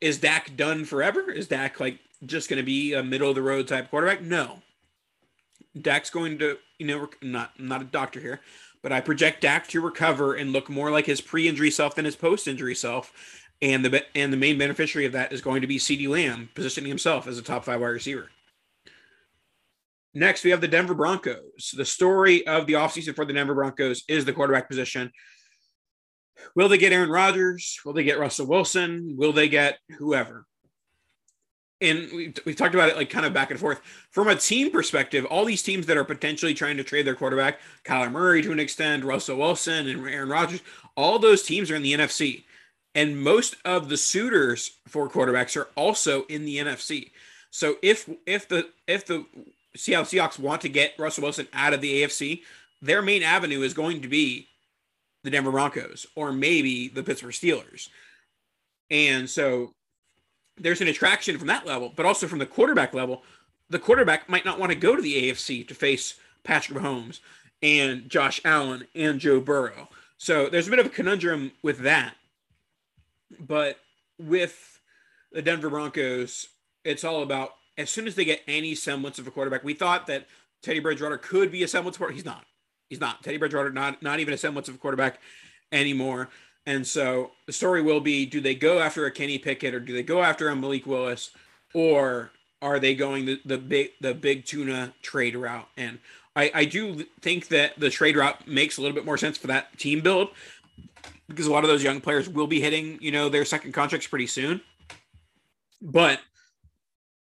is 0.00 0.18
Dak 0.18 0.56
done 0.56 0.84
forever? 0.84 1.30
Is 1.30 1.48
Dak 1.48 1.80
like 1.80 1.98
just 2.24 2.48
going 2.48 2.58
to 2.58 2.64
be 2.66 2.94
a 2.94 3.02
middle 3.02 3.28
of 3.28 3.34
the 3.34 3.42
road 3.42 3.68
type 3.68 3.90
quarterback? 3.90 4.22
No. 4.22 4.62
Dak's 5.80 6.10
going 6.10 6.38
to, 6.38 6.58
you 6.78 6.86
know, 6.86 7.08
not 7.22 7.58
not 7.58 7.82
a 7.82 7.84
doctor 7.84 8.20
here, 8.20 8.40
but 8.82 8.92
I 8.92 9.00
project 9.00 9.40
Dak 9.40 9.66
to 9.68 9.80
recover 9.80 10.34
and 10.34 10.52
look 10.52 10.68
more 10.68 10.90
like 10.90 11.06
his 11.06 11.20
pre-injury 11.20 11.70
self 11.70 11.94
than 11.94 12.04
his 12.04 12.16
post-injury 12.16 12.74
self. 12.74 13.12
And 13.62 13.84
the 13.84 14.04
and 14.16 14.32
the 14.32 14.36
main 14.36 14.58
beneficiary 14.58 15.06
of 15.06 15.12
that 15.12 15.32
is 15.32 15.40
going 15.40 15.62
to 15.62 15.66
be 15.66 15.78
CeeDee 15.78 16.08
Lamb, 16.08 16.50
positioning 16.54 16.88
himself 16.88 17.26
as 17.26 17.38
a 17.38 17.42
top 17.42 17.64
five 17.64 17.80
wide 17.80 17.88
receiver. 17.88 18.30
Next, 20.12 20.44
we 20.44 20.50
have 20.50 20.60
the 20.60 20.68
Denver 20.68 20.94
Broncos. 20.94 21.72
The 21.76 21.84
story 21.84 22.46
of 22.46 22.66
the 22.66 22.74
offseason 22.74 23.16
for 23.16 23.24
the 23.24 23.32
Denver 23.32 23.54
Broncos 23.54 24.04
is 24.06 24.24
the 24.24 24.32
quarterback 24.32 24.68
position. 24.68 25.10
Will 26.54 26.68
they 26.68 26.78
get 26.78 26.92
Aaron 26.92 27.10
Rodgers? 27.10 27.80
Will 27.84 27.94
they 27.94 28.04
get 28.04 28.18
Russell 28.18 28.46
Wilson? 28.46 29.14
Will 29.16 29.32
they 29.32 29.48
get 29.48 29.78
whoever? 29.98 30.46
And 31.80 32.08
we, 32.12 32.32
we've 32.44 32.56
talked 32.56 32.74
about 32.74 32.88
it 32.88 32.96
like 32.96 33.10
kind 33.10 33.26
of 33.26 33.32
back 33.32 33.50
and 33.50 33.60
forth. 33.60 33.80
From 34.10 34.28
a 34.28 34.36
team 34.36 34.70
perspective 34.70 35.24
all 35.26 35.44
these 35.44 35.62
teams 35.62 35.86
that 35.86 35.96
are 35.96 36.04
potentially 36.04 36.54
trying 36.54 36.76
to 36.76 36.84
trade 36.84 37.06
their 37.06 37.14
quarterback 37.14 37.60
kyler 37.84 38.10
murray 38.10 38.42
to 38.42 38.52
an 38.52 38.60
extent 38.60 39.04
russell 39.04 39.38
wilson 39.38 39.88
and 39.88 40.06
aaron 40.08 40.28
rodgers 40.28 40.60
all 40.96 41.18
those 41.18 41.42
teams 41.42 41.70
are 41.70 41.76
in 41.76 41.82
the 41.82 41.94
nfc 41.94 42.44
and 42.94 43.20
most 43.20 43.56
of 43.64 43.88
the 43.88 43.96
suitors 43.96 44.78
for 44.86 45.08
quarterbacks 45.08 45.56
are 45.56 45.68
also 45.74 46.24
in 46.24 46.44
the 46.44 46.58
nfc 46.58 47.10
so 47.50 47.76
if 47.82 48.08
if 48.26 48.48
the 48.48 48.68
if 48.86 49.04
the 49.06 49.26
seattle 49.76 50.04
seahawks 50.04 50.38
want 50.38 50.60
to 50.62 50.68
get 50.68 50.94
russell 50.98 51.22
wilson 51.22 51.48
out 51.52 51.74
of 51.74 51.80
the 51.80 52.02
afc 52.04 52.40
their 52.80 53.02
main 53.02 53.22
avenue 53.22 53.62
is 53.62 53.74
going 53.74 54.02
to 54.02 54.08
be 54.08 54.46
the 55.24 55.30
denver 55.30 55.50
broncos 55.50 56.06
or 56.14 56.30
maybe 56.32 56.88
the 56.88 57.02
pittsburgh 57.02 57.32
steelers. 57.32 57.88
And 58.90 59.28
so 59.28 59.72
there's 60.56 60.80
an 60.80 60.88
attraction 60.88 61.38
from 61.38 61.48
that 61.48 61.66
level, 61.66 61.92
but 61.94 62.06
also 62.06 62.26
from 62.26 62.38
the 62.38 62.46
quarterback 62.46 62.94
level. 62.94 63.22
The 63.70 63.78
quarterback 63.78 64.28
might 64.28 64.44
not 64.44 64.58
want 64.58 64.72
to 64.72 64.78
go 64.78 64.94
to 64.94 65.02
the 65.02 65.30
AFC 65.30 65.66
to 65.66 65.74
face 65.74 66.14
Patrick 66.44 66.78
Mahomes 66.78 67.20
and 67.62 68.08
Josh 68.08 68.40
Allen 68.44 68.86
and 68.94 69.18
Joe 69.18 69.40
Burrow. 69.40 69.88
So 70.18 70.48
there's 70.48 70.68
a 70.68 70.70
bit 70.70 70.78
of 70.78 70.86
a 70.86 70.90
conundrum 70.90 71.52
with 71.62 71.78
that. 71.78 72.14
But 73.40 73.78
with 74.18 74.80
the 75.32 75.42
Denver 75.42 75.70
Broncos, 75.70 76.48
it's 76.84 77.04
all 77.04 77.22
about 77.22 77.54
as 77.76 77.90
soon 77.90 78.06
as 78.06 78.14
they 78.14 78.24
get 78.24 78.42
any 78.46 78.74
semblance 78.74 79.18
of 79.18 79.26
a 79.26 79.30
quarterback. 79.30 79.64
We 79.64 79.74
thought 79.74 80.06
that 80.06 80.26
Teddy 80.62 80.78
Bridgewater 80.78 81.18
could 81.18 81.50
be 81.50 81.62
a 81.62 81.68
semblance 81.68 81.96
of 81.96 81.98
quarterback. 81.98 82.16
He's 82.16 82.24
not. 82.24 82.44
He's 82.88 83.00
not. 83.00 83.22
Teddy 83.22 83.38
Bridgewater 83.38 83.70
not 83.70 84.02
not 84.02 84.20
even 84.20 84.34
a 84.34 84.38
semblance 84.38 84.68
of 84.68 84.76
a 84.76 84.78
quarterback 84.78 85.20
anymore. 85.72 86.28
And 86.66 86.86
so 86.86 87.32
the 87.46 87.52
story 87.52 87.82
will 87.82 88.00
be 88.00 88.24
do 88.26 88.40
they 88.40 88.54
go 88.54 88.78
after 88.78 89.06
a 89.06 89.10
Kenny 89.10 89.38
Pickett 89.38 89.74
or 89.74 89.80
do 89.80 89.92
they 89.92 90.02
go 90.02 90.22
after 90.22 90.48
a 90.48 90.56
Malik 90.56 90.86
Willis 90.86 91.30
or 91.74 92.30
are 92.62 92.78
they 92.78 92.94
going 92.94 93.26
the, 93.26 93.40
the 93.44 93.58
big 93.58 93.90
the 94.00 94.14
big 94.14 94.46
tuna 94.46 94.94
trade 95.02 95.36
route? 95.36 95.68
And 95.76 95.98
I, 96.36 96.50
I 96.54 96.64
do 96.64 97.04
think 97.20 97.48
that 97.48 97.78
the 97.78 97.90
trade 97.90 98.16
route 98.16 98.46
makes 98.48 98.78
a 98.78 98.80
little 98.80 98.94
bit 98.94 99.04
more 99.04 99.18
sense 99.18 99.36
for 99.36 99.48
that 99.48 99.78
team 99.78 100.00
build 100.00 100.30
because 101.28 101.46
a 101.46 101.52
lot 101.52 101.64
of 101.64 101.68
those 101.68 101.82
young 101.82 102.00
players 102.00 102.28
will 102.28 102.46
be 102.46 102.60
hitting, 102.60 102.98
you 103.00 103.12
know, 103.12 103.28
their 103.28 103.44
second 103.44 103.72
contracts 103.72 104.06
pretty 104.06 104.26
soon. 104.26 104.60
But 105.80 106.20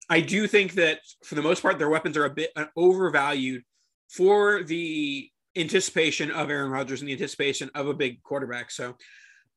I 0.10 0.22
do 0.22 0.48
think 0.48 0.74
that 0.74 1.02
for 1.24 1.36
the 1.36 1.42
most 1.42 1.62
part, 1.62 1.78
their 1.78 1.90
weapons 1.90 2.18
are 2.18 2.26
a 2.26 2.30
bit 2.30 2.52
uh, 2.56 2.66
overvalued 2.76 3.64
for 4.08 4.64
the 4.64 5.30
anticipation 5.60 6.32
of 6.32 6.50
Aaron 6.50 6.72
Rodgers 6.72 7.02
and 7.02 7.08
the 7.08 7.14
anticipation 7.14 7.70
of 7.76 7.88
a 7.88 7.94
big 7.94 8.22
quarterback. 8.24 8.72
So 8.72 8.96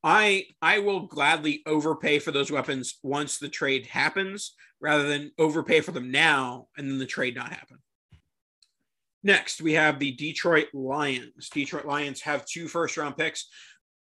I 0.03 0.47
I 0.63 0.79
will 0.79 1.07
gladly 1.07 1.63
overpay 1.67 2.19
for 2.19 2.31
those 2.31 2.51
weapons 2.51 2.99
once 3.03 3.39
the 3.39 3.49
trade 3.49 3.87
happens 3.87 4.55
rather 4.81 5.07
than 5.07 5.33
overpay 5.39 5.81
for 5.81 5.93
them 5.93 6.11
now 6.11 6.69
and 6.77 6.91
then 6.91 6.99
the 6.99 7.07
trade 7.07 7.35
not 7.35 7.53
happen. 7.53 7.79
Next, 9.23 9.61
we 9.61 9.75
have 9.75 9.99
the 9.99 10.13
Detroit 10.13 10.69
Lions. 10.73 11.51
Detroit 11.51 11.85
Lions 11.85 12.23
have 12.23 12.47
two 12.47 12.69
first 12.69 12.97
round 12.97 13.19
picks, 13.19 13.49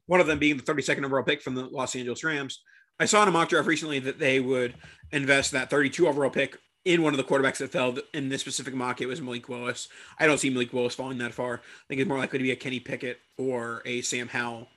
one 0.06 0.20
of 0.20 0.28
them 0.28 0.38
being 0.38 0.58
the 0.58 0.64
32nd 0.64 1.04
overall 1.04 1.24
pick 1.24 1.42
from 1.42 1.56
the 1.56 1.66
Los 1.66 1.96
Angeles 1.96 2.24
Rams. 2.24 2.62
I 3.00 3.06
saw 3.06 3.24
in 3.24 3.28
a 3.28 3.32
mock 3.32 3.50
draft 3.50 3.68
recently 3.68 3.98
that 4.00 4.20
they 4.20 4.40
would 4.40 4.76
invest 5.12 5.54
that 5.54 5.72
32 5.72 6.08
overall 6.08 6.30
pick 6.30 6.56
in 6.86 7.04
one 7.04 7.14
of 7.14 7.18
the 7.18 7.24
quarterbacks 7.24 7.58
that 7.58 7.72
fell 7.72 7.96
in 8.14 8.30
this 8.30 8.42
specific 8.42 8.74
mock. 8.74 9.02
It 9.02 9.06
was 9.08 9.22
Malik 9.22 9.48
Willis. 9.48 9.88
I 10.20 10.26
don't 10.26 10.40
see 10.40 10.50
Malik 10.50 10.74
Willis 10.74 10.96
falling 10.96 11.20
that 11.20 11.34
far. 11.34 11.56
I 11.56 11.84
think 11.88 12.02
it's 12.02 12.08
more 12.08 12.18
likely 12.18 12.40
to 12.40 12.44
be 12.44 12.52
a 12.52 12.56
Kenny 12.56 12.80
Pickett 12.80 13.20
or 13.38 13.82
a 13.86 14.02
Sam 14.02 14.28
Howell. 14.28 14.68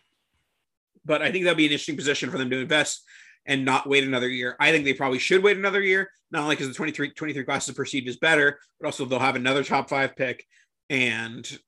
But 1.05 1.23
I 1.23 1.33
think 1.33 1.45
that'd 1.45 1.57
be 1.57 1.67
an 1.67 1.73
interesting 1.73 1.97
position 1.97 2.31
for 2.31 2.39
them 2.39 2.51
to 2.51 2.59
invest 2.59 3.05
and 3.47 3.65
not 3.65 3.89
wait 3.89 4.05
another 4.05 4.29
year. 4.29 4.57
I 4.59 4.71
think 4.71 4.85
they 4.85 4.95
probably 4.95 5.19
should 5.19 5.43
wait 5.43 5.57
another 5.57 5.83
year, 5.83 6.11
not 6.31 6.43
only 6.43 6.57
because 6.57 6.69
the 6.69 6.75
23, 6.75 7.11
23 7.11 7.45
class 7.45 7.69
is 7.69 7.75
perceived 7.75 8.09
as 8.09 8.17
better, 8.17 8.59
but 8.81 8.87
also 8.87 9.05
they'll 9.05 9.19
have 9.19 9.37
another 9.37 9.65
top 9.65 9.89
five 9.89 10.17
pick 10.17 10.45
and 10.91 11.59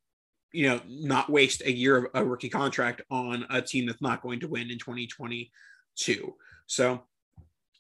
you 0.53 0.69
know 0.69 0.81
not 0.89 1.29
waste 1.31 1.63
a 1.65 1.73
year 1.73 1.97
of 1.97 2.07
a 2.15 2.25
rookie 2.25 2.49
contract 2.49 3.03
on 3.11 3.47
a 3.51 3.61
team 3.61 3.87
that's 3.87 4.01
not 4.01 4.23
going 4.23 4.41
to 4.41 4.49
win 4.49 4.71
in 4.71 4.79
2022. 4.79 6.35
So 6.67 7.05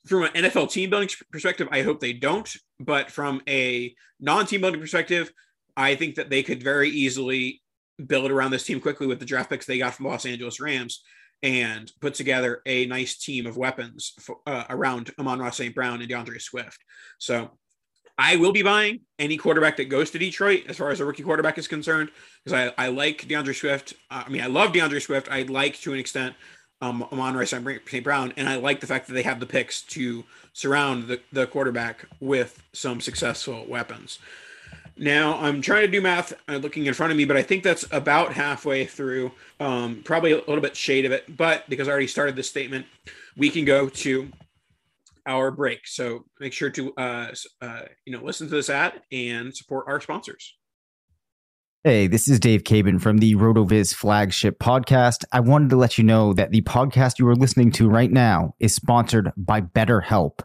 from 0.06 0.24
an 0.24 0.30
NFL 0.30 0.70
team 0.70 0.90
building 0.90 1.08
perspective, 1.30 1.68
I 1.70 1.82
hope 1.82 2.00
they 2.00 2.12
don't. 2.12 2.50
But 2.78 3.10
from 3.10 3.42
a 3.48 3.94
non-team 4.20 4.60
building 4.60 4.80
perspective, 4.80 5.32
I 5.76 5.94
think 5.94 6.14
that 6.14 6.30
they 6.30 6.42
could 6.42 6.62
very 6.62 6.88
easily 6.88 7.62
build 8.04 8.30
around 8.30 8.50
this 8.50 8.64
team 8.64 8.80
quickly 8.80 9.06
with 9.06 9.18
the 9.18 9.26
draft 9.26 9.50
picks 9.50 9.66
they 9.66 9.78
got 9.78 9.94
from 9.94 10.06
Los 10.06 10.26
Angeles 10.26 10.60
Rams 10.60 11.02
and 11.42 11.90
put 12.00 12.14
together 12.14 12.62
a 12.66 12.86
nice 12.86 13.16
team 13.18 13.46
of 13.46 13.56
weapons 13.56 14.12
for, 14.20 14.38
uh, 14.46 14.64
around 14.70 15.10
Amon-Ra 15.18 15.50
St. 15.50 15.74
Brown 15.74 16.00
and 16.00 16.10
DeAndre 16.10 16.40
Swift. 16.40 16.78
So 17.18 17.50
I 18.18 18.36
will 18.36 18.52
be 18.52 18.62
buying 18.62 19.00
any 19.18 19.36
quarterback 19.36 19.76
that 19.76 19.86
goes 19.86 20.10
to 20.10 20.18
Detroit 20.18 20.64
as 20.68 20.78
far 20.78 20.90
as 20.90 21.00
a 21.00 21.04
rookie 21.04 21.22
quarterback 21.22 21.58
is 21.58 21.68
concerned 21.68 22.10
because 22.44 22.72
I, 22.78 22.86
I 22.86 22.88
like 22.88 23.28
DeAndre 23.28 23.54
Swift. 23.54 23.94
Uh, 24.10 24.24
I 24.26 24.30
mean, 24.30 24.42
I 24.42 24.46
love 24.46 24.72
DeAndre 24.72 25.02
Swift. 25.02 25.28
I 25.30 25.42
like 25.42 25.78
to 25.80 25.92
an 25.92 25.98
extent 25.98 26.34
um, 26.80 27.02
Amon-Ra 27.12 27.44
St. 27.44 28.04
Brown, 28.04 28.32
and 28.36 28.48
I 28.48 28.56
like 28.56 28.80
the 28.80 28.86
fact 28.86 29.06
that 29.06 29.14
they 29.14 29.22
have 29.22 29.40
the 29.40 29.46
picks 29.46 29.82
to 29.82 30.24
surround 30.52 31.08
the, 31.08 31.20
the 31.32 31.46
quarterback 31.46 32.06
with 32.20 32.62
some 32.72 33.00
successful 33.00 33.64
weapons. 33.66 34.18
Now 34.98 35.38
I'm 35.38 35.60
trying 35.60 35.82
to 35.82 35.92
do 35.92 36.00
math 36.00 36.32
uh, 36.48 36.56
looking 36.56 36.86
in 36.86 36.94
front 36.94 37.12
of 37.12 37.18
me, 37.18 37.26
but 37.26 37.36
I 37.36 37.42
think 37.42 37.62
that's 37.62 37.84
about 37.92 38.32
halfway 38.32 38.86
through. 38.86 39.30
Um, 39.60 40.02
probably 40.04 40.32
a 40.32 40.36
little 40.36 40.60
bit 40.60 40.74
shade 40.74 41.04
of 41.04 41.12
it, 41.12 41.36
but 41.36 41.68
because 41.68 41.86
I 41.86 41.90
already 41.90 42.06
started 42.06 42.34
this 42.34 42.48
statement, 42.48 42.86
we 43.36 43.50
can 43.50 43.66
go 43.66 43.88
to 43.90 44.30
our 45.26 45.50
break. 45.50 45.86
So 45.86 46.24
make 46.40 46.54
sure 46.54 46.70
to 46.70 46.94
uh, 46.94 47.34
uh, 47.60 47.82
you 48.06 48.12
know 48.12 48.24
listen 48.24 48.48
to 48.48 48.54
this 48.54 48.70
ad 48.70 49.02
and 49.12 49.54
support 49.54 49.84
our 49.86 50.00
sponsors. 50.00 50.56
Hey, 51.86 52.08
this 52.08 52.26
is 52.26 52.40
Dave 52.40 52.64
Caban 52.64 53.00
from 53.00 53.18
the 53.18 53.36
RotoViz 53.36 53.94
flagship 53.94 54.58
podcast. 54.58 55.24
I 55.30 55.38
wanted 55.38 55.70
to 55.70 55.76
let 55.76 55.96
you 55.96 56.02
know 56.02 56.32
that 56.32 56.50
the 56.50 56.62
podcast 56.62 57.20
you 57.20 57.28
are 57.28 57.36
listening 57.36 57.70
to 57.70 57.88
right 57.88 58.10
now 58.10 58.56
is 58.58 58.74
sponsored 58.74 59.30
by 59.36 59.60
BetterHelp. 59.60 60.40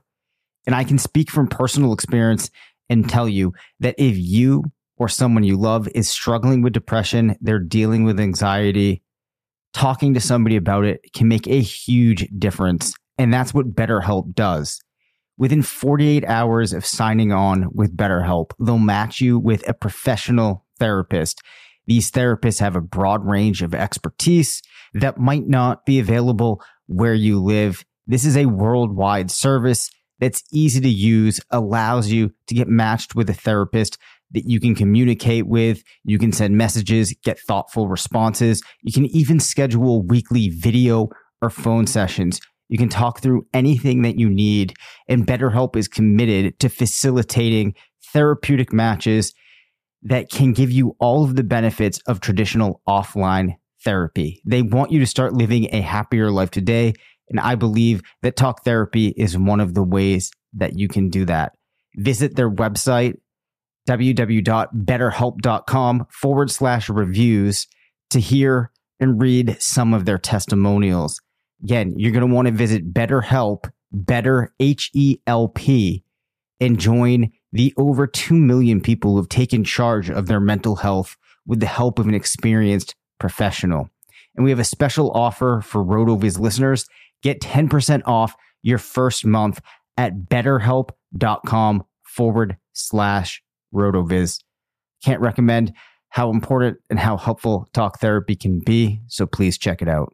And 0.67 0.75
I 0.75 0.83
can 0.83 0.99
speak 0.99 1.31
from 1.31 1.47
personal 1.47 1.93
experience 1.93 2.51
and 2.91 3.09
tell 3.09 3.27
you 3.27 3.53
that 3.79 3.95
if 3.97 4.15
you 4.19 4.65
or 4.97 5.09
someone 5.09 5.43
you 5.43 5.57
love 5.57 5.87
is 5.95 6.07
struggling 6.07 6.61
with 6.61 6.73
depression, 6.73 7.35
they're 7.41 7.57
dealing 7.57 8.03
with 8.03 8.19
anxiety, 8.19 9.01
talking 9.73 10.13
to 10.13 10.19
somebody 10.19 10.57
about 10.57 10.85
it 10.85 11.01
can 11.15 11.27
make 11.27 11.47
a 11.47 11.59
huge 11.59 12.27
difference. 12.37 12.93
And 13.17 13.33
that's 13.33 13.51
what 13.51 13.73
BetterHelp 13.73 14.35
does. 14.35 14.79
Within 15.39 15.63
48 15.63 16.23
hours 16.25 16.71
of 16.71 16.85
signing 16.85 17.31
on 17.31 17.67
with 17.73 17.97
BetterHelp, 17.97 18.51
they'll 18.59 18.77
match 18.77 19.19
you 19.19 19.39
with 19.39 19.67
a 19.67 19.73
professional 19.73 20.67
therapist. 20.81 21.41
These 21.85 22.11
therapists 22.11 22.59
have 22.59 22.75
a 22.75 22.81
broad 22.81 23.23
range 23.25 23.61
of 23.61 23.75
expertise 23.75 24.61
that 24.93 25.19
might 25.19 25.47
not 25.47 25.85
be 25.85 25.99
available 25.99 26.61
where 26.87 27.13
you 27.13 27.39
live. 27.39 27.85
This 28.07 28.25
is 28.25 28.35
a 28.35 28.47
worldwide 28.47 29.29
service 29.29 29.91
that's 30.19 30.43
easy 30.51 30.81
to 30.81 30.89
use, 30.89 31.39
allows 31.51 32.11
you 32.11 32.31
to 32.47 32.55
get 32.55 32.67
matched 32.67 33.13
with 33.13 33.29
a 33.29 33.33
therapist 33.33 33.97
that 34.31 34.45
you 34.45 34.59
can 34.59 34.73
communicate 34.73 35.47
with. 35.47 35.83
You 36.03 36.17
can 36.17 36.31
send 36.31 36.57
messages, 36.57 37.13
get 37.23 37.39
thoughtful 37.39 37.87
responses. 37.87 38.63
You 38.81 38.91
can 38.91 39.05
even 39.05 39.39
schedule 39.39 40.01
weekly 40.01 40.49
video 40.49 41.09
or 41.41 41.51
phone 41.51 41.85
sessions. 41.85 42.39
You 42.69 42.77
can 42.77 42.89
talk 42.89 43.19
through 43.19 43.45
anything 43.53 44.01
that 44.01 44.17
you 44.17 44.29
need. 44.29 44.73
And 45.07 45.27
BetterHelp 45.27 45.75
is 45.75 45.87
committed 45.87 46.59
to 46.59 46.69
facilitating 46.69 47.75
therapeutic 48.13 48.73
matches 48.73 49.33
that 50.03 50.29
can 50.29 50.53
give 50.53 50.71
you 50.71 50.95
all 50.99 51.23
of 51.23 51.35
the 51.35 51.43
benefits 51.43 51.99
of 52.07 52.19
traditional 52.19 52.81
offline 52.87 53.55
therapy. 53.83 54.41
They 54.45 54.61
want 54.61 54.91
you 54.91 54.99
to 54.99 55.07
start 55.07 55.33
living 55.33 55.67
a 55.71 55.81
happier 55.81 56.31
life 56.31 56.51
today 56.51 56.93
and 57.31 57.39
I 57.39 57.55
believe 57.55 58.03
that 58.21 58.35
talk 58.35 58.63
therapy 58.63 59.07
is 59.07 59.35
one 59.37 59.61
of 59.61 59.73
the 59.73 59.83
ways 59.83 60.31
that 60.53 60.77
you 60.77 60.89
can 60.89 61.09
do 61.09 61.25
that. 61.25 61.53
Visit 61.95 62.35
their 62.35 62.51
website, 62.51 63.15
www.betterhelp.com 63.87 66.07
forward 66.11 66.51
slash 66.51 66.89
reviews 66.89 67.67
to 68.09 68.19
hear 68.19 68.69
and 68.99 69.21
read 69.21 69.55
some 69.61 69.93
of 69.93 70.03
their 70.05 70.17
testimonials. 70.17 71.21
Again, 71.63 71.93
you're 71.95 72.11
going 72.11 72.27
to 72.27 72.35
want 72.35 72.47
to 72.47 72.53
visit 72.53 72.93
BetterHelp, 72.93 73.69
Better 73.93 74.53
H 74.59 74.89
E 74.93 75.19
L 75.25 75.47
P, 75.47 76.03
and 76.59 76.77
join 76.77 77.31
the 77.51 77.73
over 77.77 78.07
2 78.07 78.33
million 78.33 78.81
people 78.81 79.11
who 79.11 79.17
have 79.17 79.29
taken 79.29 79.63
charge 79.63 80.09
of 80.09 80.27
their 80.27 80.39
mental 80.39 80.77
health 80.77 81.17
with 81.45 81.59
the 81.59 81.65
help 81.65 81.99
of 81.99 82.07
an 82.07 82.13
experienced 82.13 82.95
professional. 83.19 83.89
And 84.35 84.43
we 84.43 84.51
have 84.51 84.59
a 84.59 84.63
special 84.65 85.11
offer 85.11 85.61
for 85.61 85.83
RotoViz 85.83 86.39
listeners. 86.39 86.85
Get 87.21 87.41
10% 87.41 88.03
off 88.05 88.35
your 88.61 88.77
first 88.77 89.25
month 89.25 89.61
at 89.97 90.29
betterhelp.com 90.29 91.83
forward 92.03 92.57
slash 92.73 93.41
rotoviz. 93.73 94.41
Can't 95.03 95.21
recommend 95.21 95.73
how 96.09 96.29
important 96.29 96.77
and 96.89 96.99
how 96.99 97.17
helpful 97.17 97.67
talk 97.73 97.99
therapy 97.99 98.35
can 98.35 98.59
be. 98.59 99.01
So 99.07 99.25
please 99.25 99.57
check 99.57 99.81
it 99.81 99.87
out. 99.87 100.13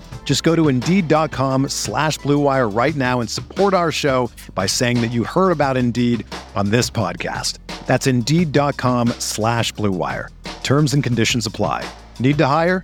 Just 0.23 0.43
go 0.43 0.55
to 0.55 0.69
Indeed.com 0.69 1.67
slash 1.67 2.17
BlueWire 2.19 2.73
right 2.73 2.95
now 2.95 3.19
and 3.19 3.29
support 3.29 3.73
our 3.73 3.91
show 3.91 4.31
by 4.55 4.65
saying 4.65 5.01
that 5.01 5.11
you 5.11 5.25
heard 5.25 5.51
about 5.51 5.75
Indeed 5.75 6.25
on 6.55 6.69
this 6.69 6.89
podcast. 6.89 7.57
That's 7.85 8.07
Indeed.com 8.07 9.09
slash 9.19 9.73
BlueWire. 9.73 10.29
Terms 10.63 10.93
and 10.93 11.03
conditions 11.03 11.45
apply. 11.45 11.85
Need 12.21 12.37
to 12.37 12.47
hire? 12.47 12.81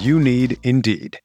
You 0.00 0.20
need 0.20 0.58
Indeed. 0.62 1.18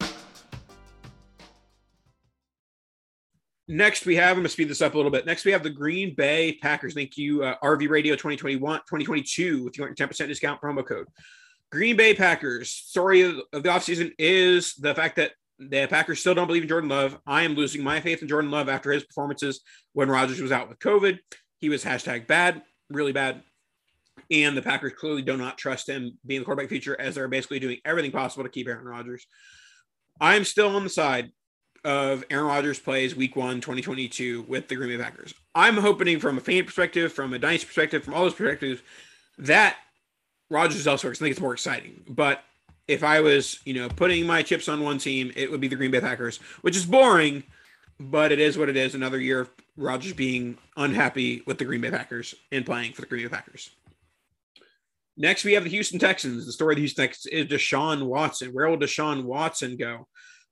Next, 3.67 4.05
we 4.05 4.15
have, 4.17 4.29
I'm 4.29 4.35
going 4.35 4.43
to 4.43 4.49
speed 4.49 4.69
this 4.69 4.81
up 4.81 4.93
a 4.93 4.97
little 4.97 5.11
bit. 5.11 5.25
Next, 5.25 5.43
we 5.43 5.51
have 5.51 5.63
the 5.63 5.71
Green 5.71 6.13
Bay 6.13 6.59
Packers. 6.61 6.93
Thank 6.93 7.17
you, 7.17 7.43
uh, 7.43 7.55
RV 7.63 7.89
Radio 7.89 8.13
2021, 8.13 8.61
2022 8.61 9.63
with 9.63 9.77
your 9.77 9.93
10% 9.93 10.27
discount 10.27 10.61
promo 10.61 10.85
code. 10.85 11.07
Green 11.71 11.97
Bay 11.97 12.13
Packers 12.13 12.69
story 12.69 13.21
of, 13.21 13.37
of 13.53 13.63
the 13.63 13.69
offseason 13.69 14.11
is 14.19 14.75
the 14.75 14.93
fact 14.93 15.15
that 15.15 15.31
the 15.59 15.87
Packers 15.87 16.19
still 16.19 16.35
don't 16.35 16.47
believe 16.47 16.63
in 16.63 16.69
Jordan 16.69 16.89
Love. 16.89 17.17
I 17.25 17.43
am 17.43 17.55
losing 17.55 17.83
my 17.83 18.01
faith 18.01 18.21
in 18.21 18.27
Jordan 18.27 18.51
Love 18.51 18.69
after 18.69 18.91
his 18.91 19.03
performances 19.03 19.61
when 19.93 20.09
Rodgers 20.09 20.41
was 20.41 20.51
out 20.51 20.69
with 20.69 20.79
COVID. 20.79 21.19
He 21.59 21.69
was 21.69 21.83
hashtag 21.83 22.27
bad, 22.27 22.61
really 22.89 23.13
bad. 23.13 23.41
And 24.31 24.57
the 24.57 24.61
Packers 24.61 24.93
clearly 24.93 25.21
do 25.21 25.37
not 25.37 25.57
trust 25.57 25.87
him 25.87 26.17
being 26.25 26.41
the 26.41 26.45
quarterback 26.45 26.69
future 26.69 26.99
as 26.99 27.15
they're 27.15 27.27
basically 27.27 27.59
doing 27.59 27.79
everything 27.85 28.11
possible 28.11 28.43
to 28.43 28.49
keep 28.49 28.67
Aaron 28.67 28.85
Rodgers. 28.85 29.27
I'm 30.19 30.43
still 30.45 30.75
on 30.75 30.83
the 30.83 30.89
side 30.89 31.31
of 31.83 32.23
Aaron 32.29 32.47
Rodgers 32.47 32.79
plays 32.79 33.15
week 33.15 33.35
one, 33.35 33.61
2022 33.61 34.45
with 34.47 34.67
the 34.67 34.75
Green 34.75 34.97
Bay 34.97 35.03
Packers. 35.03 35.33
I'm 35.53 35.77
hoping 35.77 36.19
from 36.19 36.37
a 36.37 36.41
fan 36.41 36.65
perspective, 36.65 37.13
from 37.13 37.33
a 37.33 37.39
dynasty 37.39 37.67
perspective, 37.67 38.03
from 38.03 38.15
all 38.15 38.23
those 38.23 38.33
perspectives, 38.33 38.81
that 39.37 39.77
Rodgers 40.49 40.87
elsewhere 40.87 41.11
because 41.11 41.21
I 41.21 41.25
think 41.25 41.31
it's 41.31 41.41
more 41.41 41.53
exciting. 41.53 42.03
But 42.09 42.43
if 42.87 43.03
I 43.03 43.19
was, 43.21 43.59
you 43.65 43.73
know, 43.73 43.89
putting 43.89 44.25
my 44.27 44.43
chips 44.43 44.69
on 44.69 44.83
one 44.83 44.97
team, 44.97 45.31
it 45.35 45.49
would 45.49 45.61
be 45.61 45.67
the 45.67 45.75
Green 45.75 45.91
Bay 45.91 45.99
Packers, 45.99 46.37
which 46.61 46.75
is 46.75 46.85
boring, 46.85 47.43
but 47.99 48.31
it 48.31 48.39
is 48.39 48.57
what 48.57 48.69
it 48.69 48.77
is. 48.77 48.95
Another 48.95 49.19
year 49.19 49.41
of 49.41 49.49
Rodgers 49.77 50.13
being 50.13 50.57
unhappy 50.77 51.41
with 51.47 51.57
the 51.57 51.65
Green 51.65 51.81
Bay 51.81 51.91
Packers 51.91 52.35
and 52.51 52.65
playing 52.65 52.93
for 52.93 53.01
the 53.01 53.07
Green 53.07 53.23
Bay 53.23 53.29
Packers. 53.29 53.69
Next, 55.17 55.45
we 55.45 55.53
have 55.53 55.63
the 55.63 55.69
Houston 55.69 55.97
Texans. 55.97 56.45
The 56.45 56.51
story 56.51 56.73
of 56.73 56.75
the 56.75 56.81
Houston 56.81 57.05
Texans 57.05 57.33
is 57.33 57.45
Deshaun 57.45 58.05
Watson. 58.05 58.49
Where 58.49 58.69
will 58.69 58.77
Deshaun 58.77 59.23
Watson 59.23 59.77
go? 59.77 60.07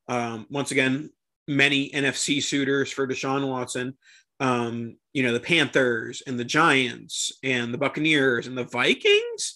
Um, 0.08 0.48
once 0.50 0.72
again, 0.72 1.10
many 1.48 1.90
NFC 1.90 2.42
suitors 2.42 2.90
for 2.92 3.06
Deshaun 3.06 3.48
Watson. 3.48 3.98
Um, 4.40 4.98
you 5.12 5.24
know, 5.24 5.34
the 5.34 5.40
Panthers 5.40 6.24
and 6.26 6.40
the 6.40 6.46
Giants 6.46 7.34
and 7.44 7.74
the 7.74 7.78
Buccaneers 7.78 8.48
and 8.48 8.58
the 8.58 8.64
Vikings 8.64 9.56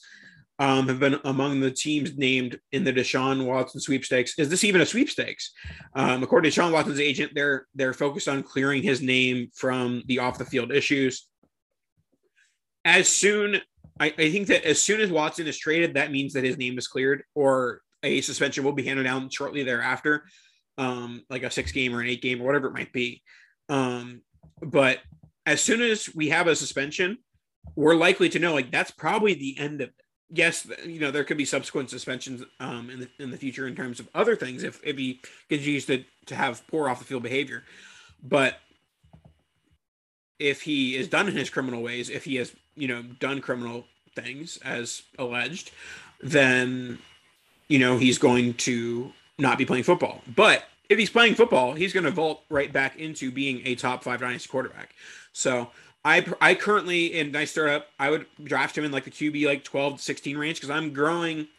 um, 0.59 0.87
have 0.87 0.99
been 0.99 1.19
among 1.23 1.59
the 1.59 1.71
teams 1.71 2.17
named 2.17 2.59
in 2.71 2.83
the 2.83 2.93
Deshaun 2.93 3.45
Watson 3.45 3.79
sweepstakes. 3.79 4.33
Is 4.39 4.49
this 4.49 4.63
even 4.63 4.81
a 4.81 4.85
sweepstakes? 4.85 5.51
Um, 5.93 6.23
according 6.23 6.51
to 6.51 6.59
Deshaun 6.59 6.71
Watson's 6.71 6.99
agent, 6.99 7.33
they're 7.35 7.67
they're 7.75 7.93
focused 7.93 8.27
on 8.27 8.43
clearing 8.43 8.81
his 8.81 9.01
name 9.01 9.49
from 9.53 10.03
the 10.07 10.19
off 10.19 10.39
the 10.39 10.45
field 10.45 10.71
issues. 10.71 11.27
As 12.83 13.07
soon, 13.07 13.57
I, 13.99 14.07
I 14.17 14.31
think 14.31 14.47
that 14.47 14.65
as 14.65 14.81
soon 14.81 15.01
as 15.01 15.11
Watson 15.11 15.45
is 15.47 15.57
traded, 15.57 15.93
that 15.93 16.11
means 16.11 16.33
that 16.33 16.43
his 16.43 16.57
name 16.57 16.77
is 16.77 16.87
cleared, 16.87 17.23
or 17.35 17.81
a 18.01 18.21
suspension 18.21 18.63
will 18.63 18.73
be 18.73 18.83
handed 18.83 19.03
down 19.03 19.29
shortly 19.29 19.63
thereafter, 19.63 20.25
um, 20.77 21.23
like 21.29 21.43
a 21.43 21.51
six 21.51 21.71
game 21.71 21.95
or 21.95 22.01
an 22.01 22.07
eight 22.07 22.21
game 22.21 22.41
or 22.41 22.45
whatever 22.45 22.67
it 22.67 22.73
might 22.73 22.93
be. 22.93 23.21
Um, 23.69 24.21
but 24.61 24.99
as 25.45 25.61
soon 25.61 25.81
as 25.81 26.09
we 26.15 26.29
have 26.29 26.47
a 26.47 26.55
suspension, 26.55 27.17
we're 27.75 27.95
likely 27.95 28.29
to 28.29 28.39
know 28.39 28.53
like 28.53 28.71
that's 28.71 28.91
probably 28.91 29.33
the 29.35 29.57
end 29.59 29.81
of 29.81 29.89
it. 29.89 29.95
Yes, 30.29 30.67
you 30.85 30.99
know 30.99 31.11
there 31.11 31.23
could 31.23 31.37
be 31.37 31.45
subsequent 31.45 31.89
suspensions 31.89 32.43
um, 32.59 32.89
in 32.89 32.99
the 32.99 33.09
in 33.19 33.31
the 33.31 33.37
future 33.37 33.65
in 33.65 33.75
terms 33.75 33.99
of 33.99 34.09
other 34.13 34.35
things 34.35 34.63
if 34.63 34.81
if 34.83 34.97
he 34.97 35.21
continues 35.47 35.85
to 35.85 36.03
to 36.25 36.35
have 36.35 36.65
poor 36.67 36.89
off 36.89 36.99
the 36.99 37.05
field 37.05 37.23
behavior, 37.23 37.63
but 38.21 38.59
if 40.39 40.61
he 40.61 40.95
is 40.95 41.07
done 41.07 41.27
in 41.27 41.35
his 41.35 41.49
criminal 41.49 41.81
ways, 41.81 42.09
if 42.09 42.25
he 42.25 42.35
has 42.35 42.53
you 42.75 42.87
know 42.87 43.01
done 43.01 43.39
criminal 43.39 43.85
things 44.15 44.57
as 44.65 45.03
alleged, 45.17 45.71
then 46.21 46.99
you 47.67 47.79
know 47.79 47.97
he's 47.97 48.17
going 48.17 48.53
to 48.55 49.13
not 49.37 49.57
be 49.57 49.65
playing 49.65 49.83
football. 49.83 50.21
But 50.35 50.65
if 50.89 50.97
he's 50.97 51.09
playing 51.09 51.35
football, 51.35 51.73
he's 51.73 51.93
going 51.93 52.05
to 52.05 52.11
vault 52.11 52.43
right 52.49 52.71
back 52.71 52.97
into 52.97 53.31
being 53.31 53.61
a 53.65 53.75
top 53.75 54.03
five 54.03 54.19
dynasty 54.19 54.49
quarterback. 54.49 54.95
So 55.33 55.69
I 56.07 56.25
I 56.39 56.55
currently 56.55 57.07
in 57.07 57.33
nice 57.33 57.51
startup, 57.51 57.87
I 57.99 58.09
would 58.09 58.27
draft 58.41 58.77
him 58.77 58.85
in 58.85 58.93
like 58.93 59.03
the 59.03 59.11
QB 59.11 59.45
like 59.45 59.65
12 59.65 59.97
to 59.97 60.01
16 60.01 60.37
range 60.37 60.57
because 60.57 60.69
I'm 60.69 60.93
growing 60.93 61.49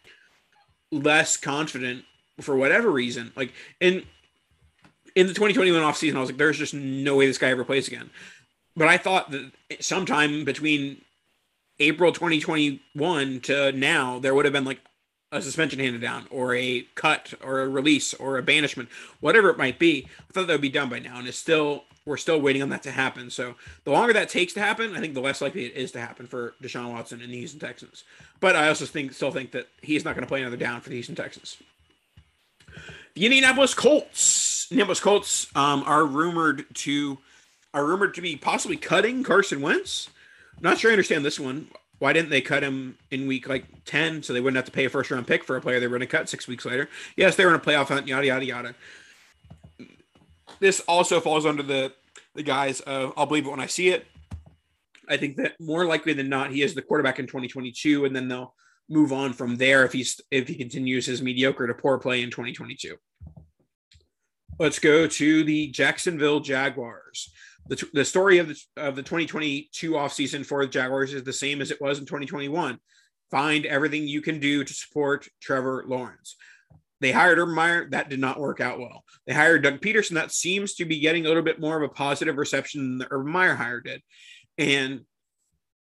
less 0.90 1.37
confident 1.37 2.06
for 2.40 2.56
whatever 2.56 2.90
reason. 2.90 3.30
Like 3.37 3.52
in 3.78 4.04
in 5.14 5.26
the 5.26 5.34
2021 5.34 5.82
offseason, 5.82 6.16
I 6.16 6.20
was 6.20 6.30
like, 6.30 6.38
there's 6.38 6.56
just 6.56 6.72
no 6.72 7.16
way 7.16 7.26
this 7.26 7.37
guy 7.37 7.50
ever 7.50 7.62
plays 7.62 7.88
again. 7.88 8.08
But 8.74 8.88
I 8.88 8.96
thought 8.96 9.30
that 9.32 9.52
sometime 9.80 10.46
between 10.46 11.02
April 11.78 12.11
2021 12.11 13.40
to 13.40 13.72
now, 13.72 14.18
there 14.18 14.34
would 14.34 14.46
have 14.46 14.54
been 14.54 14.64
like 14.64 14.80
a 15.31 15.43
suspension 15.43 15.79
handed 15.79 16.01
down 16.01 16.27
or 16.31 16.55
a 16.55 16.87
cut 16.95 17.35
or 17.43 17.61
a 17.61 17.69
release 17.69 18.14
or 18.14 18.38
a 18.38 18.43
banishment, 18.43 18.88
whatever 19.21 19.51
it 19.51 19.59
might 19.59 19.79
be. 19.79 20.09
I 20.29 20.33
thought 20.33 20.47
that 20.47 20.55
would 20.55 20.61
be 20.61 20.69
done 20.69 20.88
by 20.88 20.99
now, 20.99 21.19
and 21.19 21.29
it's 21.29 21.38
still 21.38 21.85
we're 22.09 22.17
still 22.17 22.41
waiting 22.41 22.62
on 22.62 22.71
that 22.71 22.83
to 22.85 22.91
happen. 22.91 23.29
So 23.31 23.55
the 23.85 23.91
longer 23.91 24.14
that 24.14 24.31
takes 24.31 24.55
to 24.55 24.61
happen, 24.61 24.97
I 24.97 25.01
think 25.01 25.12
the 25.12 25.21
less 25.21 25.43
likely 25.43 25.67
it 25.67 25.75
is 25.75 25.93
to 25.93 26.01
happen 26.01 26.27
for 26.27 26.55
Deshaun 26.62 26.91
Watson 26.91 27.21
and 27.21 27.31
the 27.31 27.37
Houston 27.37 27.61
Texans. 27.61 28.05
But 28.41 28.57
I 28.57 28.69
also 28.69 28.87
think 28.87 29.12
still 29.12 29.31
think 29.31 29.53
that 29.53 29.69
he's 29.83 30.05
not 30.05 30.14
going 30.14 30.25
to 30.25 30.29
play 30.29 30.41
another 30.41 30.57
down 30.57 30.81
for 30.81 30.88
the 30.88 30.97
Houston 30.97 31.14
Texans. 31.14 31.59
The 33.14 33.27
Indianapolis 33.27 33.75
Colts, 33.75 34.69
Indianapolis 34.71 35.01
Colts, 35.01 35.49
um, 35.55 35.83
are 35.85 36.05
rumored 36.05 36.64
to 36.75 37.19
are 37.75 37.85
rumored 37.85 38.14
to 38.14 38.23
be 38.23 38.37
possibly 38.37 38.77
cutting 38.77 39.23
Carson 39.23 39.61
Wentz. 39.61 40.09
Not 40.61 40.79
sure 40.79 40.91
I 40.91 40.95
understand 40.95 41.25
this 41.25 41.38
one. 41.38 41.69
Why 41.98 42.12
didn't 42.12 42.30
they 42.30 42.40
cut 42.40 42.62
him 42.62 42.96
in 43.11 43.26
week 43.26 43.48
like 43.48 43.84
10 43.84 44.22
so 44.22 44.32
they 44.32 44.40
wouldn't 44.40 44.56
have 44.56 44.66
to 44.66 44.72
pay 44.72 44.84
a 44.84 44.90
first 44.90 45.11
round 45.11 45.26
pick 45.26 45.42
for 45.42 45.56
a 45.56 45.61
player 45.61 45.80
they 45.80 45.87
were 45.87 45.98
going 45.98 46.08
to 46.08 46.16
cut 46.16 46.28
six 46.28 46.46
weeks 46.46 46.64
later? 46.64 46.88
Yes, 47.16 47.37
they 47.37 47.44
were 47.44 47.54
in 47.54 47.61
a 47.61 47.62
playoff 47.62 47.88
hunt, 47.88 48.06
yada, 48.06 48.26
yada, 48.26 48.44
yada. 48.44 48.74
This 50.61 50.80
also 50.80 51.20
falls 51.20 51.44
under 51.44 51.62
the, 51.62 51.92
the 52.34 52.42
guys 52.42 52.80
of 52.80 53.12
I'll 53.16 53.26
believe 53.26 53.46
it 53.46 53.50
when 53.50 53.61
I 53.61 53.66
see 53.66 53.88
it. 53.88 54.06
I 55.08 55.16
think 55.16 55.37
that 55.37 55.54
more 55.58 55.87
likely 55.87 56.12
than 56.12 56.28
not, 56.28 56.52
he 56.52 56.62
is 56.62 56.74
the 56.74 56.82
quarterback 56.82 57.18
in 57.18 57.26
2022, 57.26 58.04
and 58.04 58.14
then 58.14 58.28
they'll 58.28 58.54
move 58.88 59.12
on 59.12 59.32
from 59.32 59.56
there 59.56 59.84
if 59.84 59.92
he's 59.92 60.20
if 60.30 60.48
he 60.48 60.54
continues 60.54 61.06
his 61.06 61.22
mediocre 61.22 61.66
to 61.66 61.74
poor 61.74 61.98
play 61.98 62.22
in 62.22 62.30
2022. 62.30 62.96
Let's 64.58 64.78
go 64.78 65.06
to 65.06 65.44
the 65.44 65.68
Jacksonville 65.68 66.40
Jaguars 66.40 67.30
the, 67.68 67.88
the 67.92 68.04
story 68.04 68.38
of 68.38 68.48
the, 68.48 68.61
of 68.76 68.96
the 68.96 69.02
2022 69.02 69.92
offseason 69.92 70.44
for 70.44 70.64
the 70.64 70.70
Jaguars 70.70 71.12
is 71.12 71.22
the 71.22 71.33
same 71.33 71.61
as 71.61 71.70
it 71.70 71.81
was 71.81 71.98
in 71.98 72.07
2021. 72.07 72.78
Find 73.31 73.66
everything 73.66 74.09
you 74.09 74.22
can 74.22 74.40
do 74.40 74.64
to 74.64 74.72
support 74.72 75.28
Trevor 75.40 75.85
Lawrence. 75.87 76.37
They 77.00 77.12
hired 77.12 77.38
Urban 77.38 77.54
Meyer. 77.54 77.88
That 77.90 78.09
did 78.09 78.18
not 78.18 78.40
work 78.40 78.61
out 78.61 78.81
well. 78.81 79.04
They 79.26 79.35
hired 79.35 79.62
Doug 79.62 79.81
Pederson. 79.81 80.14
That 80.14 80.33
seems 80.33 80.74
to 80.74 80.85
be 80.85 80.98
getting 80.98 81.26
a 81.26 81.28
little 81.28 81.42
bit 81.42 81.61
more 81.61 81.76
of 81.76 81.83
a 81.83 81.92
positive 81.94 82.37
reception 82.37 82.81
than 82.83 82.98
the 82.98 83.09
Urban 83.11 83.31
Meyer 83.31 83.54
hire 83.54 83.81
did. 83.81 84.02
And 84.57 85.02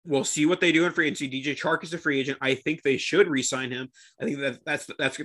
we'll 0.05 0.23
see 0.23 0.45
what 0.45 0.59
they 0.59 0.71
do 0.71 0.85
in 0.85 0.91
free 0.91 1.07
agency. 1.07 1.29
DJ 1.29 1.55
Chark 1.55 1.83
is 1.83 1.93
a 1.93 1.97
free 1.97 2.19
agent. 2.19 2.37
I 2.41 2.55
think 2.55 2.81
they 2.81 2.97
should 2.97 3.27
re-sign 3.27 3.71
him. 3.71 3.89
I 4.19 4.25
think 4.25 4.39
that 4.39 4.59
that's 4.65 4.89
that's 4.97 5.19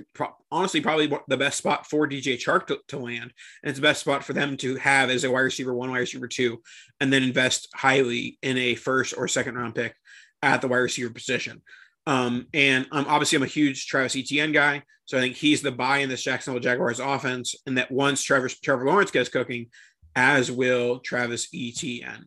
honestly 0.51 0.81
probably 0.81 1.11
the 1.27 1.37
best 1.37 1.57
spot 1.57 1.87
for 1.87 2.07
DJ 2.07 2.35
Chark 2.35 2.67
to, 2.67 2.79
to 2.89 2.97
land, 2.97 3.33
and 3.63 3.69
it's 3.69 3.79
the 3.79 3.83
best 3.83 4.01
spot 4.01 4.23
for 4.23 4.33
them 4.33 4.57
to 4.57 4.75
have 4.77 5.09
as 5.09 5.23
a 5.23 5.31
wide 5.31 5.41
receiver 5.41 5.73
one, 5.73 5.91
wide 5.91 5.99
receiver 5.99 6.27
two, 6.27 6.61
and 6.99 7.11
then 7.11 7.23
invest 7.23 7.67
highly 7.73 8.37
in 8.41 8.57
a 8.57 8.75
first 8.75 9.13
or 9.17 9.27
second 9.27 9.55
round 9.55 9.75
pick 9.75 9.95
at 10.41 10.61
the 10.61 10.67
wide 10.67 10.77
receiver 10.77 11.13
position. 11.13 11.61
Um, 12.07 12.47
and 12.53 12.87
um, 12.91 13.05
obviously, 13.07 13.35
I'm 13.35 13.43
a 13.43 13.47
huge 13.47 13.85
Travis 13.87 14.15
Etienne 14.15 14.51
guy, 14.51 14.83
so 15.05 15.17
I 15.17 15.21
think 15.21 15.35
he's 15.35 15.61
the 15.61 15.71
buy 15.71 15.99
in 15.99 16.09
this 16.09 16.23
Jacksonville 16.23 16.61
Jaguars 16.61 16.99
offense, 16.99 17.55
and 17.65 17.77
that 17.77 17.91
once 17.91 18.23
Trevor 18.23 18.49
Trevor 18.49 18.85
Lawrence 18.85 19.11
gets 19.11 19.29
cooking, 19.29 19.67
as 20.15 20.51
will 20.51 20.99
Travis 20.99 21.47
Etienne. 21.53 22.25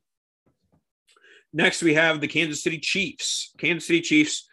Next, 1.53 1.83
we 1.83 1.95
have 1.95 2.21
the 2.21 2.29
Kansas 2.29 2.63
City 2.63 2.79
Chiefs. 2.79 3.53
Kansas 3.59 3.87
City 3.87 4.01
Chiefs. 4.01 4.49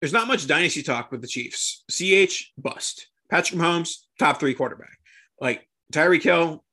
There's 0.00 0.12
not 0.12 0.28
much 0.28 0.46
dynasty 0.46 0.82
talk 0.82 1.10
with 1.10 1.20
the 1.20 1.28
Chiefs. 1.28 1.84
CEH 1.90 2.46
bust. 2.56 3.08
Patrick 3.30 3.58
Mahomes, 3.58 3.96
top 4.18 4.38
three 4.38 4.54
quarterback. 4.54 4.98
Like 5.40 5.68
Tyreek 5.92 6.22
Hill, 6.22 6.64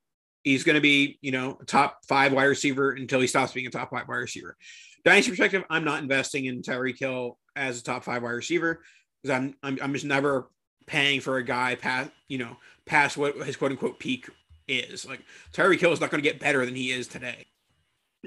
he's 0.43 0.63
going 0.63 0.75
to 0.75 0.81
be, 0.81 1.17
you 1.21 1.31
know, 1.31 1.57
top 1.65 1.99
five 2.07 2.33
wide 2.33 2.45
receiver 2.45 2.91
until 2.91 3.19
he 3.19 3.27
stops 3.27 3.53
being 3.53 3.67
a 3.67 3.71
top 3.71 3.89
five 3.89 4.07
wide 4.07 4.15
receiver. 4.15 4.55
Dynasty 5.03 5.31
perspective, 5.31 5.63
I'm 5.69 5.83
not 5.83 6.01
investing 6.01 6.45
in 6.45 6.61
Tyreek 6.61 6.99
Hill 6.99 7.37
as 7.55 7.79
a 7.79 7.83
top 7.83 8.03
five 8.03 8.23
wide 8.23 8.31
receiver 8.31 8.81
because 9.21 9.37
I'm, 9.37 9.55
I'm 9.63 9.77
I'm 9.81 9.93
just 9.93 10.05
never 10.05 10.49
paying 10.85 11.21
for 11.21 11.37
a 11.37 11.43
guy 11.43 11.75
past 11.75 12.11
you 12.27 12.37
know 12.37 12.57
past 12.85 13.17
what 13.17 13.35
his 13.37 13.55
quote 13.55 13.71
unquote 13.71 13.99
peak 13.99 14.29
is. 14.67 15.05
Like 15.05 15.21
Tyreek 15.53 15.79
Hill 15.79 15.91
is 15.91 15.99
not 15.99 16.11
going 16.11 16.23
to 16.23 16.29
get 16.29 16.39
better 16.39 16.65
than 16.65 16.75
he 16.75 16.91
is 16.91 17.07
today. 17.07 17.45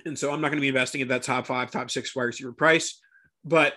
And 0.05 0.19
so 0.19 0.33
I'm 0.33 0.41
not 0.41 0.49
going 0.49 0.59
to 0.59 0.63
be 0.63 0.69
investing 0.69 1.03
at 1.03 1.09
that 1.09 1.23
top 1.23 1.47
five, 1.47 1.71
top 1.71 1.91
six 1.91 2.15
wide 2.15 2.25
receiver 2.25 2.53
price. 2.53 3.01
But 3.45 3.75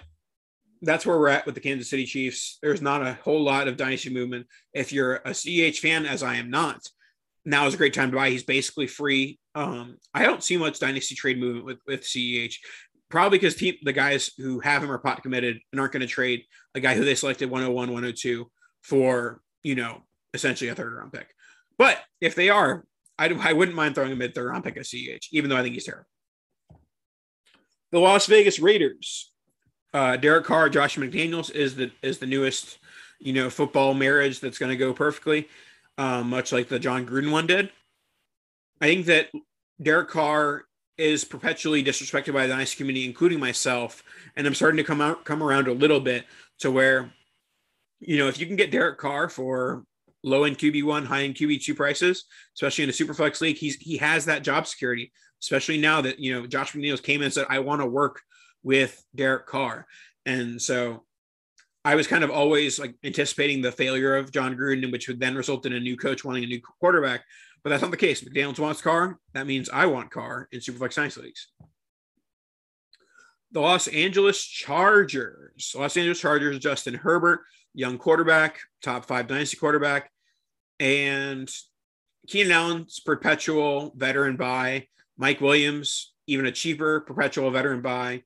that's 0.81 1.05
where 1.05 1.17
we're 1.17 1.29
at 1.29 1.45
with 1.45 1.55
the 1.55 1.61
Kansas 1.61 1.89
City 1.89 2.05
Chiefs. 2.05 2.57
There's 2.61 2.81
not 2.81 3.05
a 3.05 3.17
whole 3.23 3.43
lot 3.43 3.67
of 3.67 3.77
dynasty 3.77 4.09
movement. 4.09 4.47
If 4.73 4.93
you're 4.93 5.17
a 5.17 5.31
CEH 5.31 5.79
fan, 5.79 6.05
as 6.05 6.23
I 6.23 6.35
am 6.35 6.49
not, 6.49 6.81
now 7.45 7.67
is 7.67 7.73
a 7.73 7.77
great 7.77 7.93
time 7.93 8.11
to 8.11 8.17
buy. 8.17 8.29
He's 8.29 8.43
basically 8.43 8.87
free. 8.87 9.39
Um, 9.55 9.97
I 10.13 10.23
don't 10.23 10.43
see 10.43 10.57
much 10.57 10.79
dynasty 10.79 11.15
trade 11.15 11.39
movement 11.39 11.65
with, 11.65 11.79
with 11.85 12.01
CEH, 12.03 12.55
probably 13.09 13.39
because 13.39 13.55
the 13.55 13.93
guys 13.93 14.31
who 14.37 14.59
have 14.59 14.83
him 14.83 14.91
are 14.91 14.99
pot 14.99 15.23
committed 15.23 15.59
and 15.71 15.79
aren't 15.79 15.93
going 15.93 16.01
to 16.01 16.07
trade 16.07 16.43
a 16.75 16.79
guy 16.79 16.95
who 16.95 17.03
they 17.03 17.15
selected 17.15 17.49
101, 17.49 17.89
102 17.89 18.49
for, 18.81 19.41
you 19.63 19.75
know, 19.75 20.03
essentially 20.33 20.69
a 20.69 20.75
third 20.75 20.93
round 20.93 21.11
pick. 21.11 21.27
But 21.77 21.99
if 22.21 22.35
they 22.35 22.49
are, 22.49 22.85
I, 23.19 23.27
I 23.49 23.53
wouldn't 23.53 23.75
mind 23.75 23.95
throwing 23.95 24.13
a 24.13 24.15
mid 24.15 24.33
third 24.33 24.47
round 24.47 24.63
pick 24.63 24.77
at 24.77 24.83
CEH, 24.83 25.27
even 25.31 25.49
though 25.49 25.57
I 25.57 25.61
think 25.61 25.75
he's 25.75 25.83
terrible. 25.83 26.07
The 27.91 27.99
Las 27.99 28.25
Vegas 28.25 28.59
Raiders. 28.59 29.31
Uh, 29.93 30.15
Derek 30.15 30.45
Carr, 30.45 30.69
Josh 30.69 30.97
McDaniels 30.97 31.51
is 31.51 31.75
the 31.75 31.91
is 32.01 32.19
the 32.19 32.27
newest, 32.27 32.77
you 33.19 33.33
know, 33.33 33.49
football 33.49 33.93
marriage 33.93 34.39
that's 34.39 34.59
going 34.59 34.69
to 34.69 34.77
go 34.77 34.93
perfectly, 34.93 35.49
um, 35.97 36.29
much 36.29 36.51
like 36.51 36.69
the 36.69 36.79
Jon 36.79 37.05
Gruden 37.05 37.31
one 37.31 37.47
did. 37.47 37.71
I 38.79 38.85
think 38.85 39.07
that 39.07 39.29
Derek 39.81 40.09
Carr 40.09 40.65
is 40.97 41.25
perpetually 41.25 41.83
disrespected 41.83 42.33
by 42.33 42.45
the 42.45 42.55
nice 42.55 42.75
community, 42.75 43.05
including 43.05 43.39
myself, 43.39 44.03
and 44.35 44.45
I'm 44.45 44.53
starting 44.53 44.77
to 44.77 44.83
come 44.83 45.01
out 45.01 45.25
come 45.25 45.41
around 45.41 45.67
a 45.67 45.73
little 45.73 45.99
bit 45.99 46.25
to 46.59 46.69
where, 46.69 47.11
you 47.99 48.17
know, 48.17 48.27
if 48.27 48.39
you 48.39 48.45
can 48.45 48.55
get 48.55 48.71
Derek 48.71 48.99
Carr 48.99 49.27
for 49.27 49.83
low 50.23 50.43
end 50.43 50.57
QB 50.57 50.83
one, 50.83 51.05
high 51.05 51.23
end 51.23 51.35
QB 51.35 51.63
two 51.63 51.75
prices, 51.75 52.25
especially 52.55 52.83
in 52.83 52.89
a 52.89 52.93
super 52.93 53.13
flex 53.13 53.41
league, 53.41 53.57
he's 53.57 53.75
he 53.75 53.97
has 53.97 54.25
that 54.25 54.43
job 54.43 54.67
security, 54.67 55.11
especially 55.41 55.77
now 55.77 56.01
that 56.01 56.19
you 56.19 56.33
know 56.33 56.47
Josh 56.47 56.73
McDaniels 56.73 57.03
came 57.03 57.21
in 57.21 57.25
and 57.25 57.33
said, 57.33 57.47
I 57.49 57.59
want 57.59 57.81
to 57.81 57.87
work 57.87 58.21
with 58.63 59.03
Derek 59.15 59.47
Carr. 59.47 59.85
And 60.25 60.61
so 60.61 61.03
I 61.85 61.95
was 61.95 62.07
kind 62.07 62.23
of 62.23 62.29
always 62.29 62.79
like 62.79 62.95
anticipating 63.03 63.61
the 63.61 63.71
failure 63.71 64.15
of 64.15 64.31
Jon 64.31 64.55
Gruden, 64.55 64.91
which 64.91 65.07
would 65.07 65.19
then 65.19 65.35
result 65.35 65.65
in 65.65 65.73
a 65.73 65.79
new 65.79 65.97
coach 65.97 66.25
wanting 66.25 66.43
a 66.43 66.47
new 66.47 66.61
quarterback. 66.61 67.23
But 67.63 67.71
that's 67.71 67.81
not 67.81 67.91
the 67.91 67.97
case. 67.97 68.21
McDaniels 68.21 68.59
wants 68.59 68.81
Carr. 68.81 69.17
That 69.33 69.47
means 69.47 69.69
I 69.69 69.85
want 69.85 70.11
Carr 70.11 70.47
in 70.51 70.59
Superflex 70.59 70.93
Science 70.93 71.17
Leagues. 71.17 71.47
The 73.51 73.59
Los 73.59 73.87
Angeles 73.87 74.43
Chargers. 74.43 75.73
Los 75.77 75.97
Angeles 75.97 76.19
Chargers, 76.19 76.59
Justin 76.59 76.93
Herbert, 76.93 77.41
young 77.73 77.97
quarterback, 77.97 78.59
top 78.83 79.05
five 79.05 79.27
dynasty 79.27 79.57
quarterback. 79.57 80.11
And 80.79 81.49
Keenan 82.27 82.51
Allen's 82.51 82.99
perpetual 82.99 83.93
veteran 83.95 84.37
buy. 84.37 84.87
Mike 85.17 85.41
Williams, 85.41 86.13
even 86.27 86.45
a 86.45 86.51
cheaper 86.51 87.01
perpetual 87.01 87.51
veteran 87.51 87.81
buy. 87.81 88.23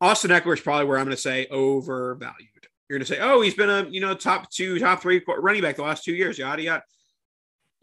Austin 0.00 0.30
Ekeler 0.30 0.54
is 0.54 0.60
probably 0.60 0.86
where 0.86 0.98
I'm 0.98 1.04
going 1.04 1.16
to 1.16 1.20
say 1.20 1.46
overvalued. 1.50 2.48
You're 2.88 2.98
going 2.98 3.06
to 3.06 3.12
say, 3.12 3.20
oh, 3.20 3.40
he's 3.40 3.54
been 3.54 3.70
a 3.70 3.86
you 3.88 4.00
know 4.00 4.14
top 4.14 4.50
two, 4.50 4.78
top 4.78 5.02
three 5.02 5.22
running 5.38 5.62
back 5.62 5.76
the 5.76 5.82
last 5.82 6.04
two 6.04 6.14
years, 6.14 6.38
yada 6.38 6.62
yada. 6.62 6.82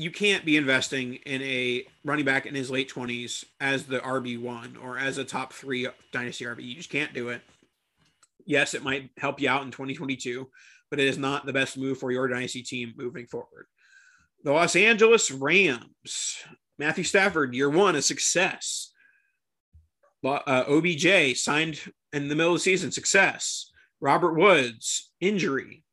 You 0.02 0.10
can't 0.10 0.44
be 0.44 0.58
investing 0.58 1.14
in 1.28 1.44
a 1.44 1.86
running 2.04 2.26
back 2.26 2.48
in 2.48 2.56
his 2.56 2.72
late 2.72 2.92
20s 2.92 3.46
as 3.60 3.84
the 3.84 4.00
RB 4.00 4.42
one 4.42 4.76
or 4.82 4.98
as 4.98 5.20
a 5.20 5.24
top 5.24 5.54
three 5.54 5.88
dynasty 6.12 6.44
RB. 6.44 6.64
You 6.64 6.74
just 6.74 6.90
can't 6.90 7.14
do 7.14 7.30
it. 7.30 7.44
Yes, 8.48 8.74
it 8.74 8.84
might 8.84 9.12
help 9.20 9.40
you 9.40 9.48
out 9.48 9.62
in 9.62 9.70
2022, 9.70 10.50
but 10.90 11.00
it 11.00 11.06
is 11.06 11.20
not 11.20 11.46
the 11.46 11.54
best 11.54 11.78
move 11.78 12.00
for 12.00 12.12
your 12.12 12.28
dynasty 12.28 12.64
team 12.64 12.94
moving 12.98 13.28
forward. 13.28 13.68
The 14.44 14.52
Los 14.52 14.76
Angeles 14.76 15.30
Rams, 15.30 16.38
Matthew 16.80 17.04
Stafford, 17.04 17.54
year 17.54 17.70
one, 17.70 17.96
a 17.96 18.02
success. 18.02 18.92
Uh, 20.26 20.64
OBJ 20.68 21.38
signed 21.38 21.80
in 22.12 22.28
the 22.28 22.34
middle 22.34 22.54
of 22.54 22.58
the 22.58 22.64
season, 22.64 22.92
success. 22.92 23.72
Robert 24.00 24.34
Woods, 24.34 25.12
injury. 25.20 25.84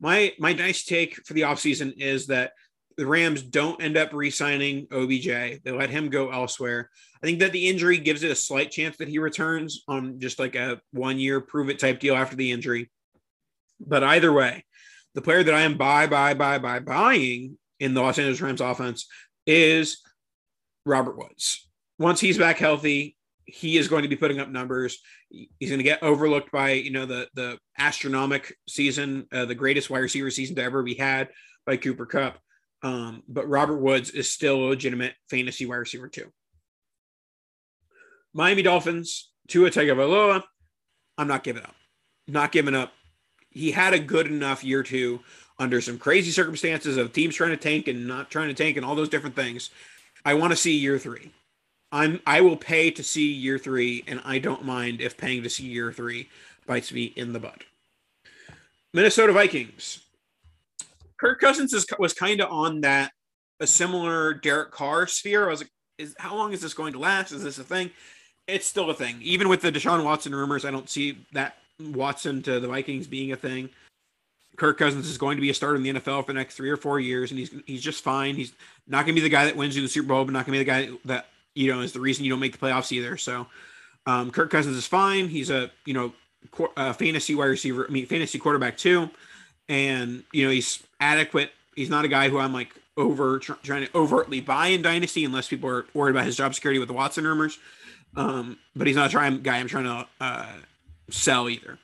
My 0.00 0.32
my 0.38 0.54
nice 0.54 0.86
take 0.86 1.16
for 1.26 1.34
the 1.34 1.42
offseason 1.42 1.98
is 1.98 2.28
that 2.28 2.52
the 2.98 3.06
Rams 3.06 3.42
don't 3.42 3.80
end 3.80 3.96
up 3.96 4.12
re-signing 4.12 4.88
OBJ. 4.92 5.62
They 5.62 5.70
let 5.70 5.88
him 5.88 6.10
go 6.10 6.32
elsewhere. 6.32 6.90
I 7.22 7.26
think 7.26 7.38
that 7.38 7.52
the 7.52 7.68
injury 7.68 7.98
gives 7.98 8.24
it 8.24 8.32
a 8.32 8.34
slight 8.34 8.72
chance 8.72 8.96
that 8.96 9.08
he 9.08 9.20
returns 9.20 9.84
on 9.86 10.18
just 10.18 10.40
like 10.40 10.56
a 10.56 10.80
one-year 10.92 11.40
prove 11.40 11.70
it 11.70 11.78
type 11.78 12.00
deal 12.00 12.16
after 12.16 12.34
the 12.34 12.50
injury. 12.50 12.90
But 13.80 14.02
either 14.02 14.32
way, 14.32 14.64
the 15.14 15.22
player 15.22 15.44
that 15.44 15.54
I 15.54 15.60
am 15.60 15.78
buy, 15.78 16.08
buy, 16.08 16.34
buy, 16.34 16.58
buy, 16.58 16.80
buying 16.80 17.56
in 17.78 17.94
the 17.94 18.02
Los 18.02 18.18
Angeles 18.18 18.40
Rams 18.40 18.60
offense 18.60 19.06
is 19.46 20.00
Robert 20.84 21.16
Woods. 21.16 21.68
Once 22.00 22.20
he's 22.20 22.36
back 22.36 22.58
healthy, 22.58 23.16
he 23.44 23.78
is 23.78 23.86
going 23.86 24.02
to 24.02 24.08
be 24.08 24.16
putting 24.16 24.40
up 24.40 24.50
numbers. 24.50 24.98
He's 25.30 25.70
going 25.70 25.78
to 25.78 25.84
get 25.84 26.02
overlooked 26.02 26.50
by 26.50 26.72
you 26.72 26.90
know 26.90 27.06
the 27.06 27.28
the 27.34 27.58
astronomic 27.78 28.56
season, 28.68 29.26
uh, 29.32 29.44
the 29.44 29.54
greatest 29.54 29.88
wide 29.88 30.00
receiver 30.00 30.30
season 30.30 30.56
to 30.56 30.62
ever 30.62 30.82
be 30.82 30.94
had 30.94 31.28
by 31.64 31.76
Cooper 31.76 32.06
Kupp. 32.06 32.38
Um, 32.82 33.22
but 33.28 33.48
Robert 33.48 33.78
Woods 33.78 34.10
is 34.10 34.30
still 34.30 34.56
a 34.56 34.68
legitimate 34.68 35.14
fantasy 35.28 35.66
wide 35.66 35.76
receiver 35.76 36.08
too. 36.08 36.32
Miami 38.32 38.62
Dolphins, 38.62 39.30
Tua 39.48 39.70
Tagovailoa. 39.70 40.44
I'm 41.16 41.28
not 41.28 41.42
giving 41.42 41.62
up. 41.62 41.74
Not 42.28 42.52
giving 42.52 42.74
up. 42.74 42.92
He 43.50 43.72
had 43.72 43.94
a 43.94 43.98
good 43.98 44.26
enough 44.26 44.62
year 44.62 44.82
two 44.82 45.20
under 45.58 45.80
some 45.80 45.98
crazy 45.98 46.30
circumstances 46.30 46.96
of 46.96 47.12
teams 47.12 47.34
trying 47.34 47.50
to 47.50 47.56
tank 47.56 47.88
and 47.88 48.06
not 48.06 48.30
trying 48.30 48.48
to 48.48 48.54
tank 48.54 48.76
and 48.76 48.86
all 48.86 48.94
those 48.94 49.08
different 49.08 49.34
things. 49.34 49.70
I 50.24 50.34
want 50.34 50.52
to 50.52 50.56
see 50.56 50.76
year 50.76 50.98
three. 50.98 51.32
I'm 51.90 52.20
I 52.26 52.42
will 52.42 52.56
pay 52.56 52.90
to 52.90 53.02
see 53.02 53.32
year 53.32 53.58
three, 53.58 54.04
and 54.06 54.20
I 54.24 54.38
don't 54.38 54.64
mind 54.64 55.00
if 55.00 55.16
paying 55.16 55.42
to 55.42 55.50
see 55.50 55.64
year 55.64 55.92
three 55.92 56.28
bites 56.66 56.92
me 56.92 57.04
in 57.16 57.32
the 57.32 57.40
butt. 57.40 57.64
Minnesota 58.92 59.32
Vikings. 59.32 60.00
Kirk 61.18 61.40
Cousins 61.40 61.72
is, 61.72 61.86
was 61.98 62.12
kind 62.12 62.40
of 62.40 62.50
on 62.50 62.80
that 62.82 63.12
a 63.60 63.66
similar 63.66 64.34
Derek 64.34 64.70
Carr 64.70 65.06
sphere. 65.06 65.46
I 65.46 65.50
was 65.50 65.60
like, 65.60 65.70
is 65.98 66.14
how 66.18 66.36
long 66.36 66.52
is 66.52 66.60
this 66.60 66.74
going 66.74 66.92
to 66.92 66.98
last? 66.98 67.32
Is 67.32 67.42
this 67.42 67.58
a 67.58 67.64
thing? 67.64 67.90
It's 68.46 68.66
still 68.66 68.88
a 68.88 68.94
thing. 68.94 69.18
Even 69.20 69.48
with 69.48 69.60
the 69.60 69.72
Deshaun 69.72 70.04
Watson 70.04 70.34
rumors, 70.34 70.64
I 70.64 70.70
don't 70.70 70.88
see 70.88 71.18
that 71.32 71.56
Watson 71.80 72.42
to 72.42 72.60
the 72.60 72.68
Vikings 72.68 73.06
being 73.06 73.32
a 73.32 73.36
thing. 73.36 73.68
Kirk 74.56 74.78
Cousins 74.78 75.08
is 75.08 75.18
going 75.18 75.36
to 75.36 75.40
be 75.40 75.50
a 75.50 75.54
starter 75.54 75.76
in 75.76 75.82
the 75.82 75.92
NFL 75.94 76.26
for 76.26 76.32
the 76.32 76.38
next 76.38 76.56
three 76.56 76.70
or 76.70 76.76
four 76.76 76.98
years, 76.98 77.30
and 77.30 77.38
he's 77.38 77.50
he's 77.66 77.82
just 77.82 78.02
fine. 78.02 78.34
He's 78.34 78.52
not 78.86 79.04
going 79.04 79.14
to 79.14 79.20
be 79.20 79.20
the 79.20 79.28
guy 79.28 79.44
that 79.44 79.56
wins 79.56 79.76
you 79.76 79.82
the 79.82 79.88
Super 79.88 80.08
Bowl, 80.08 80.24
but 80.24 80.32
not 80.32 80.46
going 80.46 80.58
to 80.58 80.64
be 80.64 80.64
the 80.64 80.64
guy 80.64 80.98
that 81.04 81.26
you 81.54 81.72
know 81.72 81.80
is 81.80 81.92
the 81.92 82.00
reason 82.00 82.24
you 82.24 82.30
don't 82.30 82.40
make 82.40 82.52
the 82.52 82.58
playoffs 82.58 82.90
either. 82.90 83.16
So, 83.16 83.46
um, 84.06 84.30
Kirk 84.30 84.50
Cousins 84.50 84.76
is 84.76 84.86
fine. 84.86 85.28
He's 85.28 85.50
a 85.50 85.70
you 85.84 85.94
know 85.94 86.12
qu- 86.50 86.72
uh, 86.76 86.92
fantasy 86.92 87.36
wide 87.36 87.46
receiver. 87.46 87.86
I 87.88 87.92
mean, 87.92 88.06
fantasy 88.06 88.38
quarterback 88.38 88.76
too, 88.76 89.08
and 89.68 90.24
you 90.32 90.44
know 90.44 90.50
he's 90.50 90.82
adequate. 91.00 91.52
He's 91.74 91.90
not 91.90 92.04
a 92.04 92.08
guy 92.08 92.28
who 92.28 92.38
I'm 92.38 92.52
like 92.52 92.74
over 92.96 93.38
tr- 93.38 93.52
trying 93.62 93.86
to 93.86 93.96
overtly 93.96 94.40
buy 94.40 94.68
in 94.68 94.82
dynasty 94.82 95.24
unless 95.24 95.48
people 95.48 95.70
are 95.70 95.86
worried 95.94 96.10
about 96.10 96.26
his 96.26 96.36
job 96.36 96.54
security 96.54 96.78
with 96.78 96.88
the 96.88 96.94
Watson 96.94 97.24
rumors. 97.24 97.58
Um, 98.16 98.58
but 98.74 98.86
he's 98.86 98.96
not 98.96 99.14
a 99.14 99.30
guy 99.38 99.58
I'm 99.58 99.68
trying 99.68 99.84
to 99.84 100.06
uh, 100.20 100.52
sell 101.10 101.48
either. 101.48 101.78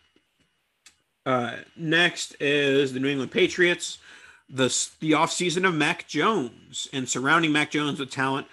Uh, 1.27 1.57
next 1.77 2.37
is 2.41 2.93
the 2.93 3.01
New 3.01 3.09
England 3.09 3.31
Patriots. 3.31 3.99
The, 4.49 4.67
the 5.01 5.13
offseason 5.13 5.67
of 5.67 5.75
Mac 5.75 6.07
Jones 6.07 6.89
and 6.93 7.09
surrounding 7.09 7.53
Mac 7.53 7.71
Jones 7.71 7.99
with 7.99 8.11
talent. 8.11 8.47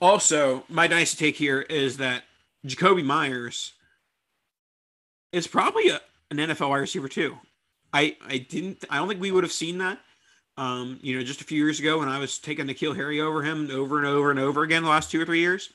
Also, 0.00 0.64
my 0.68 0.86
nice 0.86 1.14
take 1.14 1.36
here 1.36 1.60
is 1.62 1.96
that 1.98 2.24
Jakobi 2.66 3.04
Meyers 3.04 3.72
is 5.32 5.46
probably 5.46 5.88
a, 5.88 6.00
an 6.30 6.36
NFL 6.36 6.68
wide 6.70 6.78
receiver 6.78 7.08
too. 7.08 7.38
I, 7.92 8.16
I 8.26 8.38
didn't 8.38 8.84
I 8.88 8.96
don't 8.96 9.08
think 9.08 9.20
we 9.20 9.30
would 9.30 9.44
have 9.44 9.52
seen 9.52 9.78
that 9.78 9.98
um, 10.56 10.98
you 11.02 11.16
know, 11.16 11.24
just 11.24 11.40
a 11.40 11.44
few 11.44 11.58
years 11.58 11.80
ago 11.80 11.98
when 11.98 12.08
I 12.08 12.18
was 12.18 12.38
taking 12.38 12.66
N'Keal 12.66 12.94
Harry 12.94 13.20
over 13.20 13.42
him 13.42 13.70
over 13.70 13.98
and 13.98 14.06
over 14.06 14.30
and 14.30 14.38
over 14.38 14.62
again 14.62 14.82
the 14.82 14.90
last 14.90 15.10
two 15.10 15.20
or 15.20 15.24
three 15.24 15.40
years. 15.40 15.72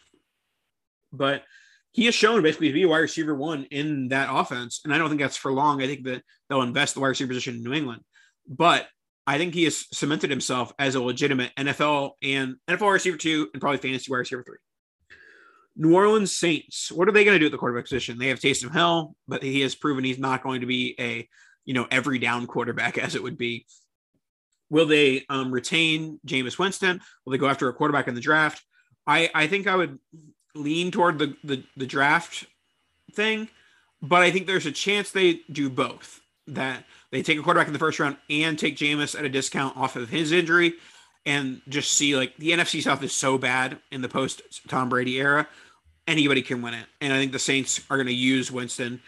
But 1.12 1.44
he 1.92 2.06
has 2.06 2.16
shown 2.16 2.44
basically 2.44 2.68
to 2.68 2.74
be 2.74 2.84
a 2.84 2.88
wide 2.88 3.00
receiver 3.00 3.34
one 3.34 3.64
in 3.72 4.10
that 4.10 4.30
offense. 4.32 4.82
And 4.84 4.94
I 4.94 4.98
don't 4.98 5.10
think 5.10 5.22
that's 5.22 5.38
for 5.38 5.52
long. 5.52 5.82
I 5.82 5.88
think 5.88 6.04
that 6.04 6.22
they'll 6.48 6.62
invest 6.62 6.94
the 6.94 7.00
wide 7.00 7.08
receiver 7.08 7.30
position 7.30 7.56
in 7.56 7.64
New 7.64 7.74
England. 7.74 8.02
But 8.48 8.88
I 9.26 9.38
think 9.38 9.54
he 9.54 9.64
has 9.64 9.88
cemented 9.92 10.30
himself 10.30 10.72
as 10.78 10.96
a 10.96 11.02
legitimate 11.02 11.52
NFL 11.58 12.12
and 12.22 12.56
NFL 12.70 12.94
receiver 12.94 13.18
two 13.18 13.50
and 13.54 13.62
probably 13.62 13.80
fantasy 13.80 14.12
wide 14.12 14.20
receiver 14.20 14.44
three. 14.44 14.58
New 15.76 15.96
Orleans 15.96 16.36
Saints. 16.36 16.92
What 16.92 17.08
are 17.08 17.12
they 17.12 17.24
going 17.24 17.36
to 17.36 17.40
do 17.40 17.46
at 17.48 17.52
the 17.52 17.58
quarterback 17.58 17.86
position? 17.86 18.18
They 18.18 18.30
have 18.30 18.40
Taysom 18.40 18.74
Hill, 18.74 19.16
but 19.28 19.44
he 19.44 19.62
has 19.62 19.76
proven 19.76 20.04
he's 20.04 20.20
not 20.20 20.44
going 20.44 20.62
to 20.62 20.68
be 20.68 20.96
a 21.00 21.28
you 21.68 21.76
know 21.76 21.86
every 21.92 22.18
down 22.18 22.48
quarterback 22.48 22.98
as 22.98 23.14
it 23.14 23.22
would 23.22 23.38
be. 23.38 23.68
Will 24.70 24.88
they 24.88 25.24
um, 25.30 25.52
retain 25.52 26.20
Jameis 26.26 26.58
Winston? 26.58 27.00
Will 27.24 27.32
they 27.32 27.38
go 27.38 27.48
after 27.48 27.70
a 27.70 27.74
quarterback 27.74 28.08
in 28.08 28.16
the 28.16 28.22
draft? 28.22 28.64
I 29.06 29.30
I 29.36 29.46
think 29.46 29.68
I 29.68 29.76
would 29.76 30.00
lean 30.56 30.90
toward 30.90 31.20
the, 31.20 31.36
the, 31.44 31.64
the 31.76 31.86
draft 31.86 32.46
thing, 33.14 33.48
but 34.02 34.24
I 34.24 34.32
think 34.32 34.48
there's 34.48 34.66
a 34.66 34.72
chance 34.72 35.12
they 35.12 35.42
do 35.52 35.70
both. 35.70 36.22
That 36.48 36.86
they 37.12 37.22
take 37.22 37.38
a 37.38 37.44
quarterback 37.44 37.68
in 37.68 37.74
the 37.74 37.80
first 37.80 38.00
round 38.00 38.18
and 38.30 38.58
take 38.58 38.78
Jameis 38.78 39.18
at 39.18 39.26
a 39.26 39.30
discount 39.30 39.76
off 39.76 39.98
of 39.98 40.10
his 40.10 40.32
injury, 40.32 40.74
and 41.26 41.62
just 41.68 41.94
see 41.94 42.16
like 42.16 42.36
the 42.38 42.52
NFC 42.52 42.82
South 42.82 43.04
is 43.04 43.14
so 43.14 43.38
bad 43.38 43.80
in 43.92 44.02
the 44.02 44.10
post 44.10 44.42
Tom 44.68 44.88
Brady 44.88 45.18
era, 45.20 45.48
anybody 46.08 46.42
can 46.42 46.62
win 46.62 46.74
it. 46.74 46.86
And 47.02 47.14
I 47.14 47.18
think 47.18 47.34
the 47.34 47.40
Saints 47.40 47.82
are 47.90 47.98
going 47.98 48.08
to 48.08 48.14
use 48.14 48.52
Winston 48.52 49.02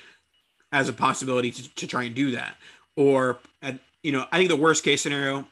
as 0.71 0.89
a 0.89 0.93
possibility 0.93 1.51
to, 1.51 1.75
to 1.75 1.88
try 1.88 2.03
and 2.03 2.15
do 2.15 2.32
that. 2.32 2.55
Or, 2.95 3.39
at, 3.62 3.79
you 4.03 4.12
know, 4.12 4.25
I 4.32 4.38
think 4.38 4.49
the 4.49 4.55
worst 4.55 4.84
case 4.84 5.01
scenario, 5.01 5.47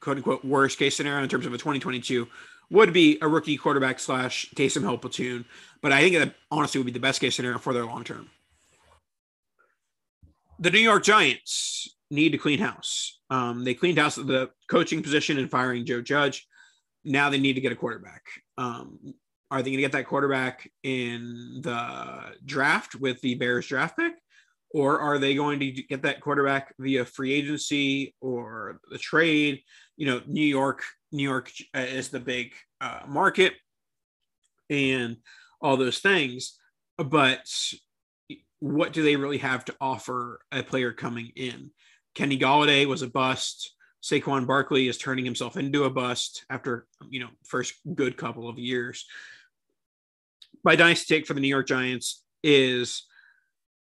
quote 0.00 0.16
unquote, 0.18 0.44
worst 0.44 0.78
case 0.78 0.96
scenario 0.96 1.22
in 1.22 1.28
terms 1.28 1.46
of 1.46 1.52
a 1.52 1.58
2022 1.58 2.26
would 2.70 2.92
be 2.92 3.18
a 3.20 3.28
rookie 3.28 3.56
quarterback 3.56 4.00
slash 4.00 4.50
Taysom 4.54 4.82
Hill 4.82 4.98
platoon. 4.98 5.44
But 5.82 5.92
I 5.92 6.00
think 6.00 6.16
that 6.16 6.34
honestly 6.50 6.78
would 6.78 6.86
be 6.86 6.92
the 6.92 7.00
best 7.00 7.20
case 7.20 7.36
scenario 7.36 7.58
for 7.58 7.72
their 7.72 7.84
long 7.84 8.04
term. 8.04 8.30
The 10.58 10.70
New 10.70 10.78
York 10.78 11.02
Giants 11.02 11.96
need 12.10 12.30
to 12.32 12.38
clean 12.38 12.60
house. 12.60 13.18
Um, 13.30 13.64
they 13.64 13.74
cleaned 13.74 13.98
house 13.98 14.16
the 14.16 14.50
coaching 14.68 15.02
position 15.02 15.38
and 15.38 15.50
firing 15.50 15.84
Joe 15.84 16.00
Judge. 16.00 16.46
Now 17.04 17.30
they 17.30 17.38
need 17.38 17.54
to 17.54 17.60
get 17.60 17.72
a 17.72 17.76
quarterback. 17.76 18.22
Um, 18.56 19.14
are 19.50 19.60
they 19.60 19.70
going 19.70 19.78
to 19.78 19.82
get 19.82 19.92
that 19.92 20.06
quarterback 20.06 20.70
in 20.82 21.60
the 21.62 22.36
draft 22.44 22.94
with 22.94 23.20
the 23.20 23.34
Bears 23.34 23.66
draft 23.66 23.98
pick? 23.98 24.14
Or 24.74 25.00
are 25.00 25.18
they 25.18 25.34
going 25.34 25.60
to 25.60 25.70
get 25.70 26.02
that 26.02 26.20
quarterback 26.20 26.74
via 26.78 27.04
free 27.04 27.32
agency 27.32 28.14
or 28.20 28.80
the 28.90 28.98
trade? 28.98 29.60
You 29.96 30.06
know, 30.06 30.22
New 30.26 30.44
York, 30.44 30.82
New 31.10 31.22
York 31.22 31.52
uh, 31.76 31.80
is 31.80 32.08
the 32.08 32.20
big 32.20 32.52
uh, 32.80 33.00
market, 33.06 33.54
and 34.70 35.18
all 35.60 35.76
those 35.76 35.98
things. 35.98 36.58
But 36.96 37.46
what 38.60 38.92
do 38.92 39.02
they 39.02 39.16
really 39.16 39.38
have 39.38 39.64
to 39.66 39.74
offer 39.80 40.40
a 40.50 40.62
player 40.62 40.92
coming 40.92 41.32
in? 41.36 41.70
Kenny 42.14 42.38
Golladay 42.38 42.86
was 42.86 43.02
a 43.02 43.08
bust. 43.08 43.74
Saquon 44.02 44.46
Barkley 44.46 44.88
is 44.88 44.98
turning 44.98 45.24
himself 45.24 45.56
into 45.56 45.84
a 45.84 45.90
bust 45.90 46.44
after 46.50 46.86
you 47.08 47.20
know 47.20 47.28
first 47.44 47.74
good 47.94 48.16
couple 48.16 48.48
of 48.48 48.58
years. 48.58 49.06
My 50.64 50.76
dynasty 50.76 51.14
take 51.14 51.26
for 51.26 51.34
the 51.34 51.40
New 51.40 51.48
York 51.48 51.66
Giants 51.66 52.22
is 52.42 53.04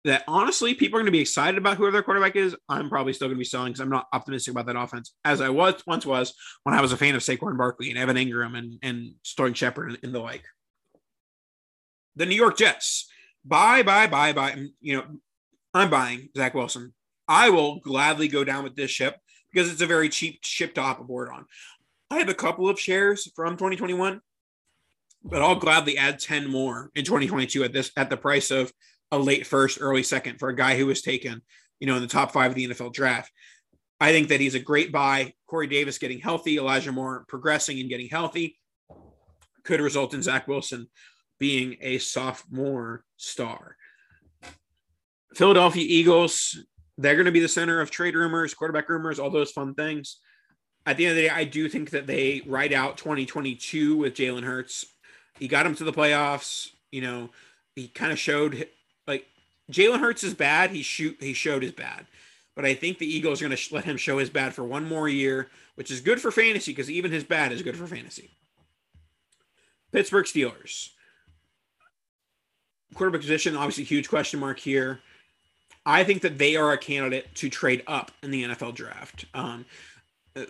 that 0.04 0.24
honestly, 0.26 0.74
people 0.74 0.96
are 0.96 1.00
going 1.00 1.06
to 1.06 1.12
be 1.12 1.20
excited 1.20 1.58
about 1.58 1.76
whoever 1.76 1.92
their 1.92 2.02
quarterback 2.02 2.34
is. 2.34 2.56
I'm 2.68 2.88
probably 2.88 3.12
still 3.12 3.28
going 3.28 3.36
to 3.36 3.40
be 3.40 3.44
selling 3.44 3.72
because 3.72 3.80
I'm 3.80 3.90
not 3.90 4.08
optimistic 4.12 4.52
about 4.52 4.66
that 4.66 4.76
offense 4.76 5.14
as 5.24 5.40
I 5.40 5.48
was 5.48 5.82
once 5.86 6.04
was 6.04 6.34
when 6.64 6.74
I 6.74 6.80
was 6.80 6.92
a 6.92 6.96
fan 6.96 7.14
of 7.14 7.22
Saquon 7.22 7.56
Barkley 7.56 7.90
and 7.90 7.98
Evan 7.98 8.16
Engram 8.16 8.58
and 8.58 8.78
and 8.82 9.14
Sterling 9.22 9.54
Shepard 9.54 9.90
and, 9.90 9.98
and 10.02 10.14
the 10.14 10.20
like. 10.20 10.44
The 12.16 12.26
New 12.26 12.36
York 12.36 12.58
Jets, 12.58 13.08
buy, 13.44 13.82
buy, 13.82 14.06
buy, 14.06 14.32
buy. 14.32 14.66
You 14.80 14.96
know, 14.96 15.04
I'm 15.72 15.88
buying 15.88 16.28
Zach 16.36 16.54
Wilson. 16.54 16.92
I 17.28 17.50
will 17.50 17.80
gladly 17.80 18.28
go 18.28 18.44
down 18.44 18.64
with 18.64 18.76
this 18.76 18.90
ship 18.90 19.16
because 19.52 19.70
it's 19.70 19.80
a 19.80 19.86
very 19.86 20.08
cheap 20.08 20.40
ship 20.42 20.74
to 20.74 20.82
hop 20.82 21.00
aboard 21.00 21.30
on. 21.30 21.46
I 22.10 22.18
have 22.18 22.28
a 22.28 22.34
couple 22.34 22.68
of 22.68 22.78
shares 22.78 23.30
from 23.34 23.54
2021, 23.54 24.20
but 25.24 25.40
I'll 25.40 25.56
gladly 25.56 25.96
add 25.96 26.18
10 26.18 26.50
more 26.50 26.90
in 26.94 27.04
2022 27.04 27.64
at 27.64 27.72
this 27.72 27.90
at 27.96 28.10
the 28.10 28.18
price 28.18 28.50
of 28.50 28.70
a 29.12 29.18
late 29.18 29.46
first, 29.46 29.78
early 29.80 30.02
second 30.02 30.38
for 30.38 30.48
a 30.48 30.56
guy 30.56 30.76
who 30.76 30.86
was 30.86 31.02
taken, 31.02 31.42
you 31.78 31.86
know, 31.86 31.94
in 31.94 32.02
the 32.02 32.08
top 32.08 32.32
five 32.32 32.50
of 32.50 32.56
the 32.56 32.66
NFL 32.66 32.92
draft. 32.92 33.30
I 34.00 34.10
think 34.10 34.28
that 34.28 34.40
he's 34.40 34.56
a 34.56 34.60
great 34.60 34.90
buy. 34.90 35.34
Corey 35.46 35.68
Davis 35.68 35.98
getting 35.98 36.18
healthy, 36.18 36.58
Elijah 36.58 36.90
Moore 36.90 37.24
progressing 37.28 37.78
and 37.78 37.88
getting 37.88 38.08
healthy 38.08 38.58
could 39.64 39.80
result 39.80 40.14
in 40.14 40.22
Zach 40.22 40.48
Wilson 40.48 40.88
being 41.38 41.76
a 41.80 41.98
sophomore 41.98 43.04
star. 43.16 43.76
Philadelphia 45.34 45.84
Eagles, 45.86 46.58
they're 46.98 47.14
going 47.14 47.26
to 47.26 47.32
be 47.32 47.40
the 47.40 47.48
center 47.48 47.80
of 47.80 47.90
trade 47.90 48.14
rumors, 48.14 48.54
quarterback 48.54 48.88
rumors, 48.88 49.18
all 49.18 49.30
those 49.30 49.50
fun 49.50 49.74
things. 49.74 50.18
At 50.84 50.96
the 50.96 51.06
end 51.06 51.12
of 51.12 51.16
the 51.16 51.22
day, 51.22 51.30
I 51.30 51.44
do 51.44 51.68
think 51.68 51.90
that 51.90 52.06
they 52.06 52.42
ride 52.46 52.72
out 52.72 52.98
2022 52.98 53.96
with 53.96 54.14
Jalen 54.14 54.42
Hurts. 54.42 54.84
He 55.38 55.48
got 55.48 55.64
him 55.64 55.74
to 55.76 55.84
the 55.84 55.92
playoffs. 55.92 56.70
You 56.90 57.02
know, 57.02 57.30
he 57.76 57.88
kind 57.88 58.12
of 58.12 58.18
showed 58.18 58.66
like 59.06 59.26
Jalen 59.70 60.00
Hurts 60.00 60.22
is 60.22 60.34
bad. 60.34 60.70
He 60.70 60.82
shoot 60.82 61.16
he 61.20 61.32
showed 61.32 61.62
his 61.62 61.72
bad, 61.72 62.06
but 62.54 62.64
I 62.64 62.74
think 62.74 62.98
the 62.98 63.06
Eagles 63.06 63.40
are 63.40 63.48
going 63.48 63.56
to 63.56 63.74
let 63.74 63.84
him 63.84 63.96
show 63.96 64.18
his 64.18 64.30
bad 64.30 64.54
for 64.54 64.64
one 64.64 64.86
more 64.86 65.08
year, 65.08 65.48
which 65.74 65.90
is 65.90 66.00
good 66.00 66.20
for 66.20 66.30
fantasy 66.30 66.72
because 66.72 66.90
even 66.90 67.10
his 67.10 67.24
bad 67.24 67.52
is 67.52 67.62
good 67.62 67.76
for 67.76 67.86
fantasy. 67.86 68.30
Pittsburgh 69.92 70.26
Steelers 70.26 70.90
quarterback 72.94 73.20
position, 73.20 73.56
obviously 73.56 73.84
huge 73.84 74.08
question 74.08 74.40
mark 74.40 74.58
here. 74.58 75.00
I 75.84 76.04
think 76.04 76.22
that 76.22 76.38
they 76.38 76.56
are 76.56 76.72
a 76.72 76.78
candidate 76.78 77.34
to 77.36 77.48
trade 77.48 77.82
up 77.86 78.12
in 78.22 78.30
the 78.30 78.44
NFL 78.44 78.74
draft. 78.74 79.24
Um, 79.34 79.64
uh, 80.36 80.44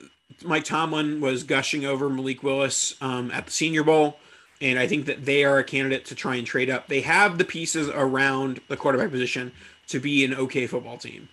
Mike 0.44 0.64
Tomlin 0.64 1.20
was 1.20 1.44
gushing 1.44 1.84
over 1.84 2.10
Malik 2.10 2.42
Willis 2.42 2.94
um, 3.00 3.30
at 3.30 3.46
the 3.46 3.52
Senior 3.52 3.84
Bowl. 3.84 4.18
And 4.62 4.79
I 4.79 4.87
think 4.87 5.07
that 5.07 5.25
they 5.25 5.44
are 5.44 5.59
a 5.59 5.64
candidate 5.64 6.07
to 6.07 6.14
try 6.14 6.37
and 6.37 6.46
trade 6.46 6.70
up. 6.70 6.87
They 6.87 7.01
have 7.01 7.37
the 7.37 7.44
pieces 7.44 7.88
around 7.88 8.61
the 8.68 8.77
quarterback 8.77 9.11
position 9.11 9.53
to 9.88 9.98
be 9.98 10.25
an 10.25 10.35
okay 10.35 10.68
football 10.68 10.96
team. 10.96 11.29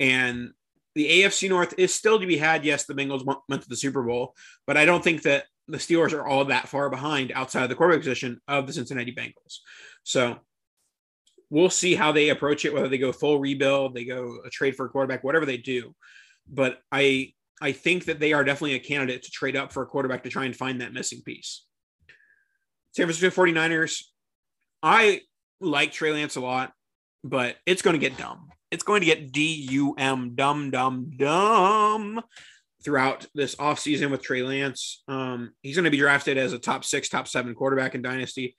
And 0.00 0.52
the 0.94 1.22
AFC 1.22 1.50
North 1.50 1.74
is 1.76 1.94
still 1.94 2.18
to 2.18 2.26
be 2.26 2.38
had. 2.38 2.64
Yes, 2.64 2.86
the 2.86 2.94
Bengals 2.94 3.24
went 3.48 3.62
to 3.62 3.68
the 3.68 3.76
Super 3.76 4.02
Bowl, 4.02 4.34
but 4.66 4.78
I 4.78 4.86
don't 4.86 5.04
think 5.04 5.22
that 5.22 5.44
the 5.68 5.76
Steelers 5.76 6.14
are 6.14 6.26
all 6.26 6.46
that 6.46 6.68
far 6.68 6.88
behind 6.88 7.32
outside 7.32 7.64
of 7.64 7.68
the 7.68 7.74
quarterback 7.74 8.00
position 8.00 8.40
of 8.48 8.66
the 8.66 8.72
Cincinnati 8.72 9.14
Bengals. 9.14 9.58
So 10.02 10.38
we'll 11.50 11.68
see 11.68 11.94
how 11.94 12.12
they 12.12 12.30
approach 12.30 12.64
it, 12.64 12.72
whether 12.72 12.88
they 12.88 12.96
go 12.96 13.12
full 13.12 13.38
rebuild, 13.38 13.94
they 13.94 14.04
go 14.04 14.38
a 14.44 14.48
trade 14.48 14.74
for 14.74 14.86
a 14.86 14.88
quarterback, 14.88 15.22
whatever 15.22 15.44
they 15.44 15.58
do. 15.58 15.94
But 16.48 16.78
I 16.90 17.34
I 17.60 17.72
think 17.72 18.06
that 18.06 18.20
they 18.20 18.32
are 18.32 18.44
definitely 18.44 18.76
a 18.76 18.80
candidate 18.80 19.24
to 19.24 19.30
trade 19.30 19.56
up 19.56 19.72
for 19.72 19.82
a 19.82 19.86
quarterback 19.86 20.22
to 20.22 20.30
try 20.30 20.46
and 20.46 20.56
find 20.56 20.80
that 20.80 20.94
missing 20.94 21.22
piece. 21.22 21.64
San 22.92 23.06
Francisco 23.06 23.42
49ers, 23.42 24.02
I 24.82 25.22
like 25.60 25.92
Trey 25.92 26.12
Lance 26.12 26.36
a 26.36 26.40
lot, 26.40 26.72
but 27.24 27.56
it's 27.66 27.82
going 27.82 27.94
to 27.94 28.00
get 28.00 28.16
dumb. 28.16 28.48
It's 28.70 28.82
going 28.82 29.00
to 29.00 29.06
get 29.06 29.32
D 29.32 29.66
U 29.70 29.94
M, 29.96 30.34
dumb, 30.34 30.70
dumb, 30.70 31.10
dumb 31.16 32.22
throughout 32.84 33.26
this 33.34 33.56
offseason 33.56 34.10
with 34.10 34.22
Trey 34.22 34.42
Lance. 34.42 35.02
Um, 35.08 35.52
he's 35.62 35.76
going 35.76 35.84
to 35.84 35.90
be 35.90 35.98
drafted 35.98 36.38
as 36.38 36.52
a 36.52 36.58
top 36.58 36.84
six, 36.84 37.08
top 37.08 37.26
seven 37.28 37.54
quarterback 37.54 37.94
in 37.94 38.02
Dynasty. 38.02 38.56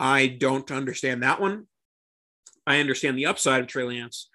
I 0.00 0.26
don't 0.26 0.70
understand 0.70 1.22
that 1.22 1.40
one. 1.40 1.66
I 2.66 2.80
understand 2.80 3.18
the 3.18 3.26
upside 3.26 3.60
of 3.60 3.66
Trey 3.66 3.84
Lance. 3.84 4.28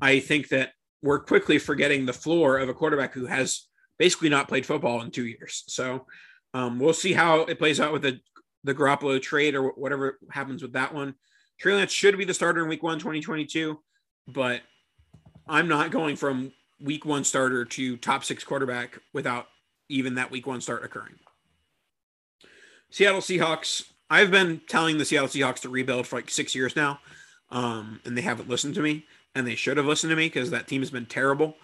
I 0.00 0.18
think 0.18 0.48
that 0.48 0.72
we're 1.02 1.20
quickly 1.20 1.58
forgetting 1.58 2.06
the 2.06 2.12
floor 2.12 2.58
of 2.58 2.68
a 2.68 2.74
quarterback 2.74 3.14
who 3.14 3.26
has 3.26 3.68
basically 3.98 4.28
not 4.28 4.48
played 4.48 4.66
football 4.66 5.02
in 5.02 5.10
two 5.10 5.26
years. 5.26 5.64
So 5.68 6.06
um, 6.54 6.78
we'll 6.80 6.94
see 6.94 7.12
how 7.12 7.40
it 7.40 7.58
plays 7.58 7.80
out 7.80 7.92
with 7.92 8.02
the 8.02 8.20
the 8.64 8.74
Garoppolo 8.74 9.20
trade 9.20 9.54
or 9.54 9.70
whatever 9.70 10.18
happens 10.30 10.62
with 10.62 10.72
that 10.72 10.94
one. 10.94 11.14
Trey 11.58 11.74
Lance 11.74 11.92
should 11.92 12.18
be 12.18 12.24
the 12.24 12.34
starter 12.34 12.62
in 12.62 12.68
week 12.68 12.82
one, 12.82 12.98
2022, 12.98 13.78
but 14.26 14.62
I'm 15.48 15.68
not 15.68 15.90
going 15.90 16.16
from 16.16 16.52
week 16.80 17.04
one 17.04 17.24
starter 17.24 17.64
to 17.64 17.96
top 17.96 18.24
six 18.24 18.44
quarterback 18.44 18.98
without 19.12 19.46
even 19.88 20.14
that 20.14 20.30
week 20.30 20.46
one 20.46 20.60
start 20.60 20.84
occurring. 20.84 21.14
Seattle 22.90 23.20
Seahawks. 23.20 23.84
I've 24.10 24.30
been 24.30 24.60
telling 24.68 24.98
the 24.98 25.04
Seattle 25.04 25.28
Seahawks 25.28 25.60
to 25.60 25.70
rebuild 25.70 26.06
for 26.06 26.16
like 26.16 26.30
six 26.30 26.54
years 26.54 26.76
now, 26.76 27.00
um, 27.50 28.00
and 28.04 28.16
they 28.16 28.22
haven't 28.22 28.48
listened 28.48 28.74
to 28.74 28.82
me, 28.82 29.06
and 29.34 29.46
they 29.46 29.54
should 29.54 29.78
have 29.78 29.86
listened 29.86 30.10
to 30.10 30.16
me 30.16 30.26
because 30.26 30.50
that 30.50 30.68
team 30.68 30.82
has 30.82 30.90
been 30.90 31.06
terrible. 31.06 31.56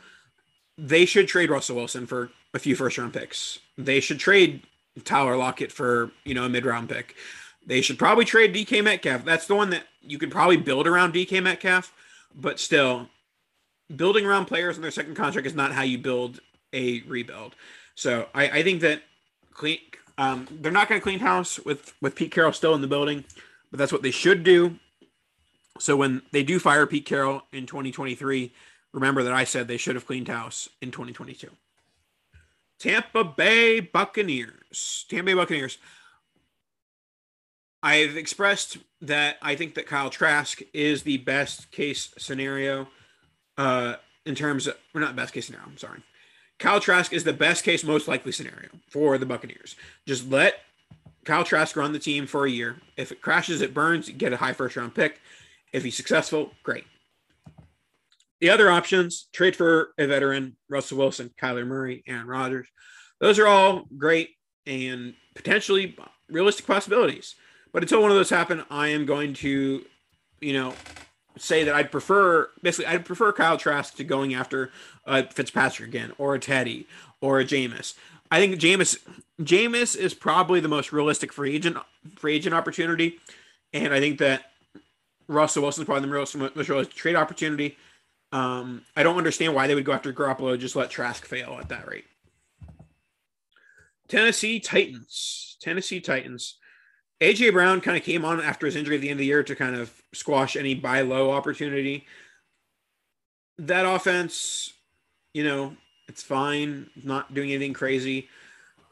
They 0.78 1.04
should 1.04 1.28
trade 1.28 1.50
Russell 1.50 1.76
Wilson 1.76 2.06
for 2.06 2.30
a 2.54 2.58
few 2.58 2.74
first 2.74 2.96
round 2.96 3.12
picks. 3.12 3.58
They 3.76 4.00
should 4.00 4.18
trade 4.18 4.62
Tyler 5.04 5.36
Lockett 5.36 5.72
for 5.72 6.10
you 6.24 6.34
know 6.34 6.44
a 6.44 6.48
mid 6.48 6.66
round 6.66 6.88
pick. 6.88 7.14
They 7.66 7.80
should 7.80 7.98
probably 7.98 8.24
trade 8.24 8.54
DK 8.54 8.82
Metcalf. 8.82 9.24
That's 9.24 9.46
the 9.46 9.54
one 9.54 9.70
that 9.70 9.84
you 10.00 10.18
could 10.18 10.30
probably 10.30 10.56
build 10.56 10.86
around 10.86 11.12
DK 11.12 11.42
Metcalf, 11.42 11.92
but 12.34 12.58
still, 12.58 13.08
building 13.94 14.24
around 14.24 14.46
players 14.46 14.76
in 14.76 14.82
their 14.82 14.90
second 14.90 15.14
contract 15.14 15.46
is 15.46 15.54
not 15.54 15.72
how 15.72 15.82
you 15.82 15.98
build 15.98 16.40
a 16.72 17.02
rebuild. 17.02 17.54
So 17.94 18.28
I, 18.34 18.48
I 18.48 18.62
think 18.62 18.80
that 18.80 19.02
clean. 19.52 19.78
Um, 20.16 20.48
they're 20.50 20.72
not 20.72 20.88
going 20.88 21.00
to 21.00 21.02
clean 21.02 21.20
house 21.20 21.60
with 21.60 21.94
with 22.00 22.14
Pete 22.14 22.32
Carroll 22.32 22.52
still 22.52 22.74
in 22.74 22.80
the 22.80 22.88
building, 22.88 23.24
but 23.70 23.78
that's 23.78 23.92
what 23.92 24.02
they 24.02 24.10
should 24.10 24.42
do. 24.44 24.78
So 25.78 25.96
when 25.96 26.22
they 26.32 26.42
do 26.42 26.58
fire 26.58 26.86
Pete 26.86 27.06
Carroll 27.06 27.42
in 27.52 27.66
2023, 27.66 28.52
remember 28.92 29.22
that 29.22 29.32
I 29.32 29.44
said 29.44 29.68
they 29.68 29.76
should 29.76 29.94
have 29.94 30.06
cleaned 30.06 30.28
house 30.28 30.68
in 30.82 30.90
2022. 30.90 31.50
Tampa 32.78 33.24
Bay 33.24 33.80
Buccaneers. 33.80 35.06
Tampa 35.08 35.26
Bay 35.26 35.34
Buccaneers. 35.34 35.78
I've 37.82 38.16
expressed 38.16 38.78
that 39.00 39.36
I 39.40 39.54
think 39.54 39.74
that 39.74 39.86
Kyle 39.86 40.10
Trask 40.10 40.60
is 40.72 41.02
the 41.02 41.18
best 41.18 41.70
case 41.70 42.12
scenario 42.18 42.88
uh, 43.56 43.94
in 44.26 44.34
terms 44.34 44.66
of, 44.66 44.76
or 44.94 45.00
not 45.00 45.16
best 45.16 45.32
case 45.32 45.46
scenario, 45.46 45.66
I'm 45.68 45.78
sorry. 45.78 46.02
Kyle 46.58 46.80
Trask 46.80 47.12
is 47.12 47.22
the 47.22 47.32
best 47.32 47.62
case, 47.64 47.84
most 47.84 48.08
likely 48.08 48.32
scenario 48.32 48.68
for 48.88 49.16
the 49.16 49.26
Buccaneers. 49.26 49.76
Just 50.06 50.28
let 50.28 50.60
Kyle 51.24 51.44
Trask 51.44 51.76
run 51.76 51.92
the 51.92 51.98
team 52.00 52.26
for 52.26 52.46
a 52.46 52.50
year. 52.50 52.80
If 52.96 53.12
it 53.12 53.20
crashes, 53.20 53.60
it 53.60 53.74
burns, 53.74 54.08
get 54.10 54.32
a 54.32 54.38
high 54.38 54.52
first 54.52 54.76
round 54.76 54.94
pick. 54.94 55.20
If 55.72 55.84
he's 55.84 55.96
successful, 55.96 56.52
great. 56.64 56.84
The 58.40 58.50
other 58.50 58.70
options 58.70 59.28
trade 59.32 59.56
for 59.56 59.92
a 59.98 60.06
veteran, 60.06 60.56
Russell 60.68 60.98
Wilson, 60.98 61.30
Kyler 61.40 61.66
Murray, 61.66 62.04
Aaron 62.06 62.26
Rodgers. 62.26 62.68
Those 63.20 63.38
are 63.38 63.46
all 63.46 63.86
great 63.96 64.30
and 64.66 65.14
potentially 65.34 65.96
realistic 66.28 66.66
possibilities. 66.66 67.34
But 67.72 67.82
until 67.82 68.00
one 68.00 68.10
of 68.10 68.16
those 68.16 68.30
happen, 68.30 68.64
I 68.70 68.88
am 68.88 69.06
going 69.06 69.34
to, 69.34 69.84
you 70.40 70.52
know, 70.52 70.74
say 71.36 71.64
that 71.64 71.74
I'd 71.74 71.90
prefer 71.90 72.50
basically 72.62 72.86
I'd 72.86 73.04
prefer 73.04 73.32
Kyle 73.32 73.56
Trask 73.56 73.96
to 73.96 74.04
going 74.04 74.34
after 74.34 74.70
uh, 75.06 75.22
Fitzpatrick 75.32 75.88
again 75.88 76.12
or 76.18 76.34
a 76.34 76.38
Teddy 76.38 76.86
or 77.20 77.40
a 77.40 77.44
Jameis. 77.44 77.94
I 78.30 78.40
think 78.40 78.60
Jameis 78.60 78.98
Jameis 79.40 79.96
is 79.96 80.14
probably 80.14 80.60
the 80.60 80.68
most 80.68 80.92
realistic 80.92 81.32
free 81.32 81.54
agent 81.54 81.76
free 82.16 82.34
agent 82.34 82.54
opportunity, 82.54 83.18
and 83.72 83.94
I 83.94 84.00
think 84.00 84.18
that 84.18 84.50
Russell 85.28 85.62
Wilson 85.62 85.82
is 85.82 85.86
probably 85.86 86.08
the 86.08 86.14
most, 86.14 86.36
most 86.36 86.68
realistic 86.68 86.96
trade 86.96 87.16
opportunity. 87.16 87.76
Um, 88.32 88.82
I 88.94 89.02
don't 89.02 89.16
understand 89.16 89.54
why 89.54 89.66
they 89.66 89.74
would 89.74 89.84
go 89.84 89.92
after 89.92 90.12
Garoppolo, 90.12 90.58
just 90.58 90.76
let 90.76 90.90
Trask 90.90 91.24
fail 91.24 91.56
at 91.60 91.68
that 91.70 91.88
rate. 91.88 92.04
Tennessee 94.08 94.60
Titans. 94.60 95.56
Tennessee 95.60 96.00
Titans. 96.00 96.56
AJ 97.20 97.52
Brown 97.52 97.80
kind 97.80 97.96
of 97.96 98.02
came 98.02 98.24
on 98.24 98.40
after 98.40 98.66
his 98.66 98.76
injury 98.76 98.96
at 98.96 99.00
the 99.00 99.08
end 99.08 99.16
of 99.16 99.18
the 99.18 99.26
year 99.26 99.42
to 99.42 99.54
kind 99.54 99.74
of 99.74 100.02
squash 100.14 100.56
any 100.56 100.74
buy 100.74 101.00
low 101.00 101.30
opportunity. 101.30 102.06
That 103.58 103.86
offense, 103.86 104.72
you 105.34 105.44
know, 105.44 105.76
it's 106.06 106.22
fine, 106.22 106.90
not 107.02 107.34
doing 107.34 107.50
anything 107.50 107.72
crazy. 107.72 108.28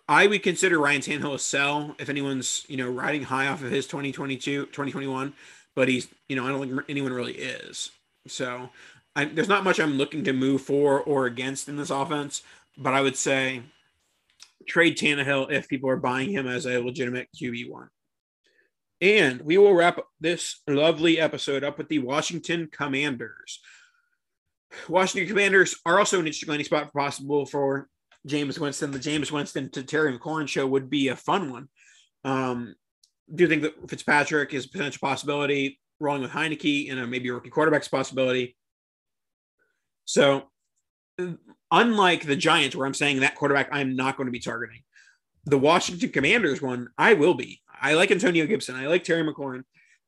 I 0.09 0.26
would 0.26 0.43
consider 0.43 0.78
Ryan 0.78 1.01
Tannehill 1.01 1.34
a 1.34 1.39
sell 1.39 1.95
if 1.99 2.09
anyone's, 2.09 2.64
you 2.68 2.76
know, 2.76 2.91
riding 2.91 3.22
high 3.22 3.49
off 3.49 3.62
of 3.62 3.70
his 3.70 3.87
2022, 3.87 4.66
2021, 4.66 5.32
but 5.74 5.89
he's, 5.89 6.09
you 6.28 6.37
know, 6.37 6.45
I 6.45 6.49
don't 6.49 6.61
think 6.61 6.84
anyone 6.89 7.12
really 7.12 7.34
is. 7.34 7.91
So 8.28 8.70
I, 9.17 9.25
there's 9.25 9.49
not 9.49 9.64
much 9.64 9.81
I'm 9.81 9.97
looking 9.97 10.25
to 10.25 10.35
move 10.35 10.61
for 10.61 11.01
or 11.01 11.25
against 11.25 11.71
in 11.71 11.77
this 11.77 11.91
offense, 11.91 12.43
but 12.77 12.93
I 12.93 13.01
would 13.01 13.17
say 13.17 13.62
trade 14.69 14.99
Tannehill 14.99 15.51
if 15.51 15.69
people 15.69 15.89
are 15.89 15.97
buying 15.97 16.31
him 16.31 16.47
as 16.47 16.67
a 16.67 16.79
legitimate 16.79 17.29
QB1. 17.35 17.89
And 19.01 19.41
we 19.41 19.57
will 19.57 19.75
wrap 19.75 20.01
this 20.21 20.61
lovely 20.69 21.19
episode 21.19 21.64
up 21.64 21.79
with 21.79 21.89
the 21.89 21.99
Washington 21.99 22.69
Commanders. 22.71 23.61
Washington 24.89 25.29
Commanders 25.29 25.77
are 25.87 25.99
also 25.99 26.19
an 26.19 26.27
interesting 26.27 26.51
landing 26.51 26.67
spot 26.67 26.93
for 26.93 27.01
possible 27.01 27.47
for 27.47 27.89
Jameis 28.29 28.59
Winston. 28.59 28.91
The 28.91 28.99
Jameis 28.99 29.31
Winston 29.31 29.71
to 29.71 29.83
Terry 29.83 30.17
McLaurin 30.17 30.49
show 30.49 30.67
would 30.67 30.91
be 30.91 31.09
a 31.09 31.17
fun 31.17 31.51
one. 31.51 31.69
Um, 32.25 32.75
do 33.35 33.45
you 33.45 33.49
think 33.49 33.62
that 33.62 33.89
Fitzpatrick 33.89 34.53
is 34.53 34.67
a 34.67 34.69
potential 34.69 35.01
possibility? 35.01 35.81
Rolling 36.01 36.23
with 36.23 36.33
Heinicke 36.33 36.91
and 36.91 37.01
a 37.01 37.07
maybe 37.07 37.31
rookie 37.31 37.49
quarterback's 37.49 37.89
possibility. 37.89 38.57
So, 40.07 40.44
unlike 41.70 42.24
the 42.24 42.36
Giants, 42.36 42.74
where 42.74 42.86
I'm 42.86 42.94
saying 42.94 43.20
that 43.20 43.34
quarterback 43.34 43.68
I'm 43.70 43.94
not 43.94 44.16
going 44.16 44.26
to 44.26 44.32
be 44.32 44.38
targeting, 44.40 44.80
the 45.44 45.59
Washington 45.59 46.11
Commanders 46.11 46.62
one 46.62 46.88
I 46.96 47.12
will 47.12 47.34
be. 47.34 47.61
I 47.80 47.94
like 47.94 48.11
Antonio 48.11 48.46
Gibson. 48.46 48.74
I 48.74 48.86
like 48.86 49.04
Terry 49.04 49.22
McLaurin. 49.22 49.64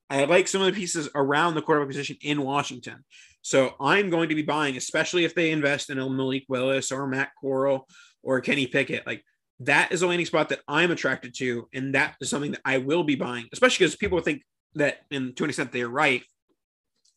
I 0.08 0.24
like 0.24 0.48
some 0.48 0.62
of 0.62 0.66
the 0.66 0.80
pieces 0.80 1.08
around 1.14 1.54
the 1.54 1.62
quarterback 1.62 1.88
position 1.88 2.16
in 2.22 2.42
Washington. 2.42 3.04
So 3.42 3.74
I'm 3.80 4.10
going 4.10 4.30
to 4.30 4.34
be 4.34 4.42
buying, 4.42 4.76
especially 4.76 5.24
if 5.24 5.34
they 5.34 5.50
invest 5.50 5.90
in 5.90 5.98
a 5.98 6.08
Malik 6.08 6.44
Willis 6.48 6.90
or 6.90 7.06
Matt 7.06 7.30
Corral 7.40 7.86
or 8.22 8.40
Kenny 8.40 8.66
Pickett. 8.66 9.06
Like 9.06 9.22
that 9.60 9.92
is 9.92 10.02
a 10.02 10.06
landing 10.06 10.26
spot 10.26 10.48
that 10.48 10.60
I'm 10.66 10.90
attracted 10.90 11.34
to, 11.38 11.68
and 11.74 11.94
that 11.94 12.16
is 12.20 12.30
something 12.30 12.52
that 12.52 12.60
I 12.64 12.78
will 12.78 13.04
be 13.04 13.16
buying, 13.16 13.46
especially 13.52 13.84
because 13.84 13.96
people 13.96 14.20
think 14.20 14.42
that, 14.74 14.98
and 15.10 15.36
to 15.36 15.44
an 15.44 15.50
extent, 15.50 15.72
they're 15.72 15.88
right. 15.88 16.22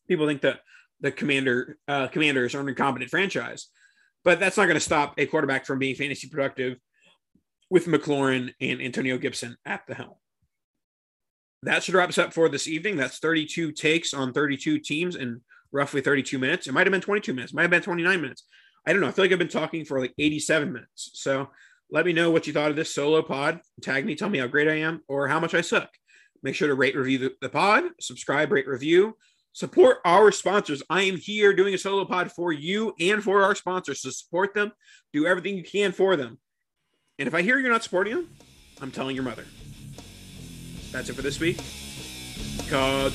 People 0.08 0.26
think 0.26 0.42
that 0.42 0.60
the 1.02 1.12
commander 1.12 1.76
uh, 1.86 2.06
commanders 2.08 2.54
are 2.54 2.60
an 2.60 2.68
incompetent 2.68 3.10
franchise, 3.10 3.66
but 4.24 4.40
that's 4.40 4.56
not 4.56 4.64
going 4.64 4.76
to 4.76 4.80
stop 4.80 5.14
a 5.18 5.26
quarterback 5.26 5.66
from 5.66 5.78
being 5.78 5.94
fantasy 5.94 6.28
productive 6.28 6.78
with 7.68 7.86
McLaurin 7.86 8.54
and 8.60 8.80
Antonio 8.80 9.18
Gibson 9.18 9.56
at 9.66 9.82
the 9.86 9.94
helm. 9.94 10.14
That 11.64 11.82
should 11.82 11.94
wrap 11.94 12.08
us 12.08 12.18
up 12.18 12.32
for 12.32 12.48
this 12.48 12.66
evening. 12.66 12.96
That's 12.96 13.18
32 13.18 13.72
takes 13.72 14.14
on 14.14 14.32
32 14.32 14.78
teams 14.78 15.16
in 15.16 15.40
roughly 15.72 16.00
32 16.00 16.38
minutes. 16.38 16.66
It 16.66 16.72
might 16.72 16.86
have 16.86 16.92
been 16.92 17.00
22 17.00 17.34
minutes, 17.34 17.52
might 17.52 17.62
have 17.62 17.70
been 17.70 17.82
29 17.82 18.20
minutes. 18.20 18.44
I 18.86 18.92
don't 18.92 19.00
know. 19.00 19.08
I 19.08 19.12
feel 19.12 19.24
like 19.24 19.32
I've 19.32 19.38
been 19.38 19.48
talking 19.48 19.84
for 19.84 20.00
like 20.00 20.12
87 20.18 20.72
minutes. 20.72 21.10
So 21.14 21.50
let 21.90 22.06
me 22.06 22.12
know 22.12 22.30
what 22.30 22.46
you 22.46 22.52
thought 22.52 22.70
of 22.70 22.76
this 22.76 22.94
solo 22.94 23.22
pod. 23.22 23.60
Tag 23.80 24.04
me, 24.04 24.14
tell 24.14 24.28
me 24.28 24.38
how 24.38 24.46
great 24.46 24.68
I 24.68 24.78
am 24.78 25.02
or 25.08 25.28
how 25.28 25.40
much 25.40 25.54
I 25.54 25.60
suck. 25.60 25.90
Make 26.42 26.54
sure 26.54 26.68
to 26.68 26.74
rate, 26.74 26.96
review 26.96 27.18
the, 27.18 27.32
the 27.40 27.48
pod, 27.48 27.84
subscribe, 28.00 28.50
rate, 28.50 28.66
review, 28.66 29.16
support 29.52 29.98
our 30.04 30.32
sponsors. 30.32 30.82
I 30.90 31.02
am 31.02 31.16
here 31.16 31.52
doing 31.54 31.74
a 31.74 31.78
solo 31.78 32.04
pod 32.04 32.32
for 32.32 32.52
you 32.52 32.94
and 33.00 33.22
for 33.22 33.42
our 33.42 33.54
sponsors. 33.54 34.02
So 34.02 34.10
support 34.10 34.54
them, 34.54 34.72
do 35.12 35.26
everything 35.26 35.56
you 35.56 35.64
can 35.64 35.92
for 35.92 36.16
them. 36.16 36.38
And 37.18 37.26
if 37.26 37.34
I 37.34 37.42
hear 37.42 37.58
you're 37.58 37.70
not 37.70 37.84
supporting 37.84 38.14
them, 38.14 38.28
I'm 38.80 38.90
telling 38.90 39.14
your 39.14 39.24
mother. 39.24 39.44
That's 40.90 41.08
it 41.08 41.14
for 41.14 41.22
this 41.22 41.40
week. 41.40 41.60
Cause 42.68 43.14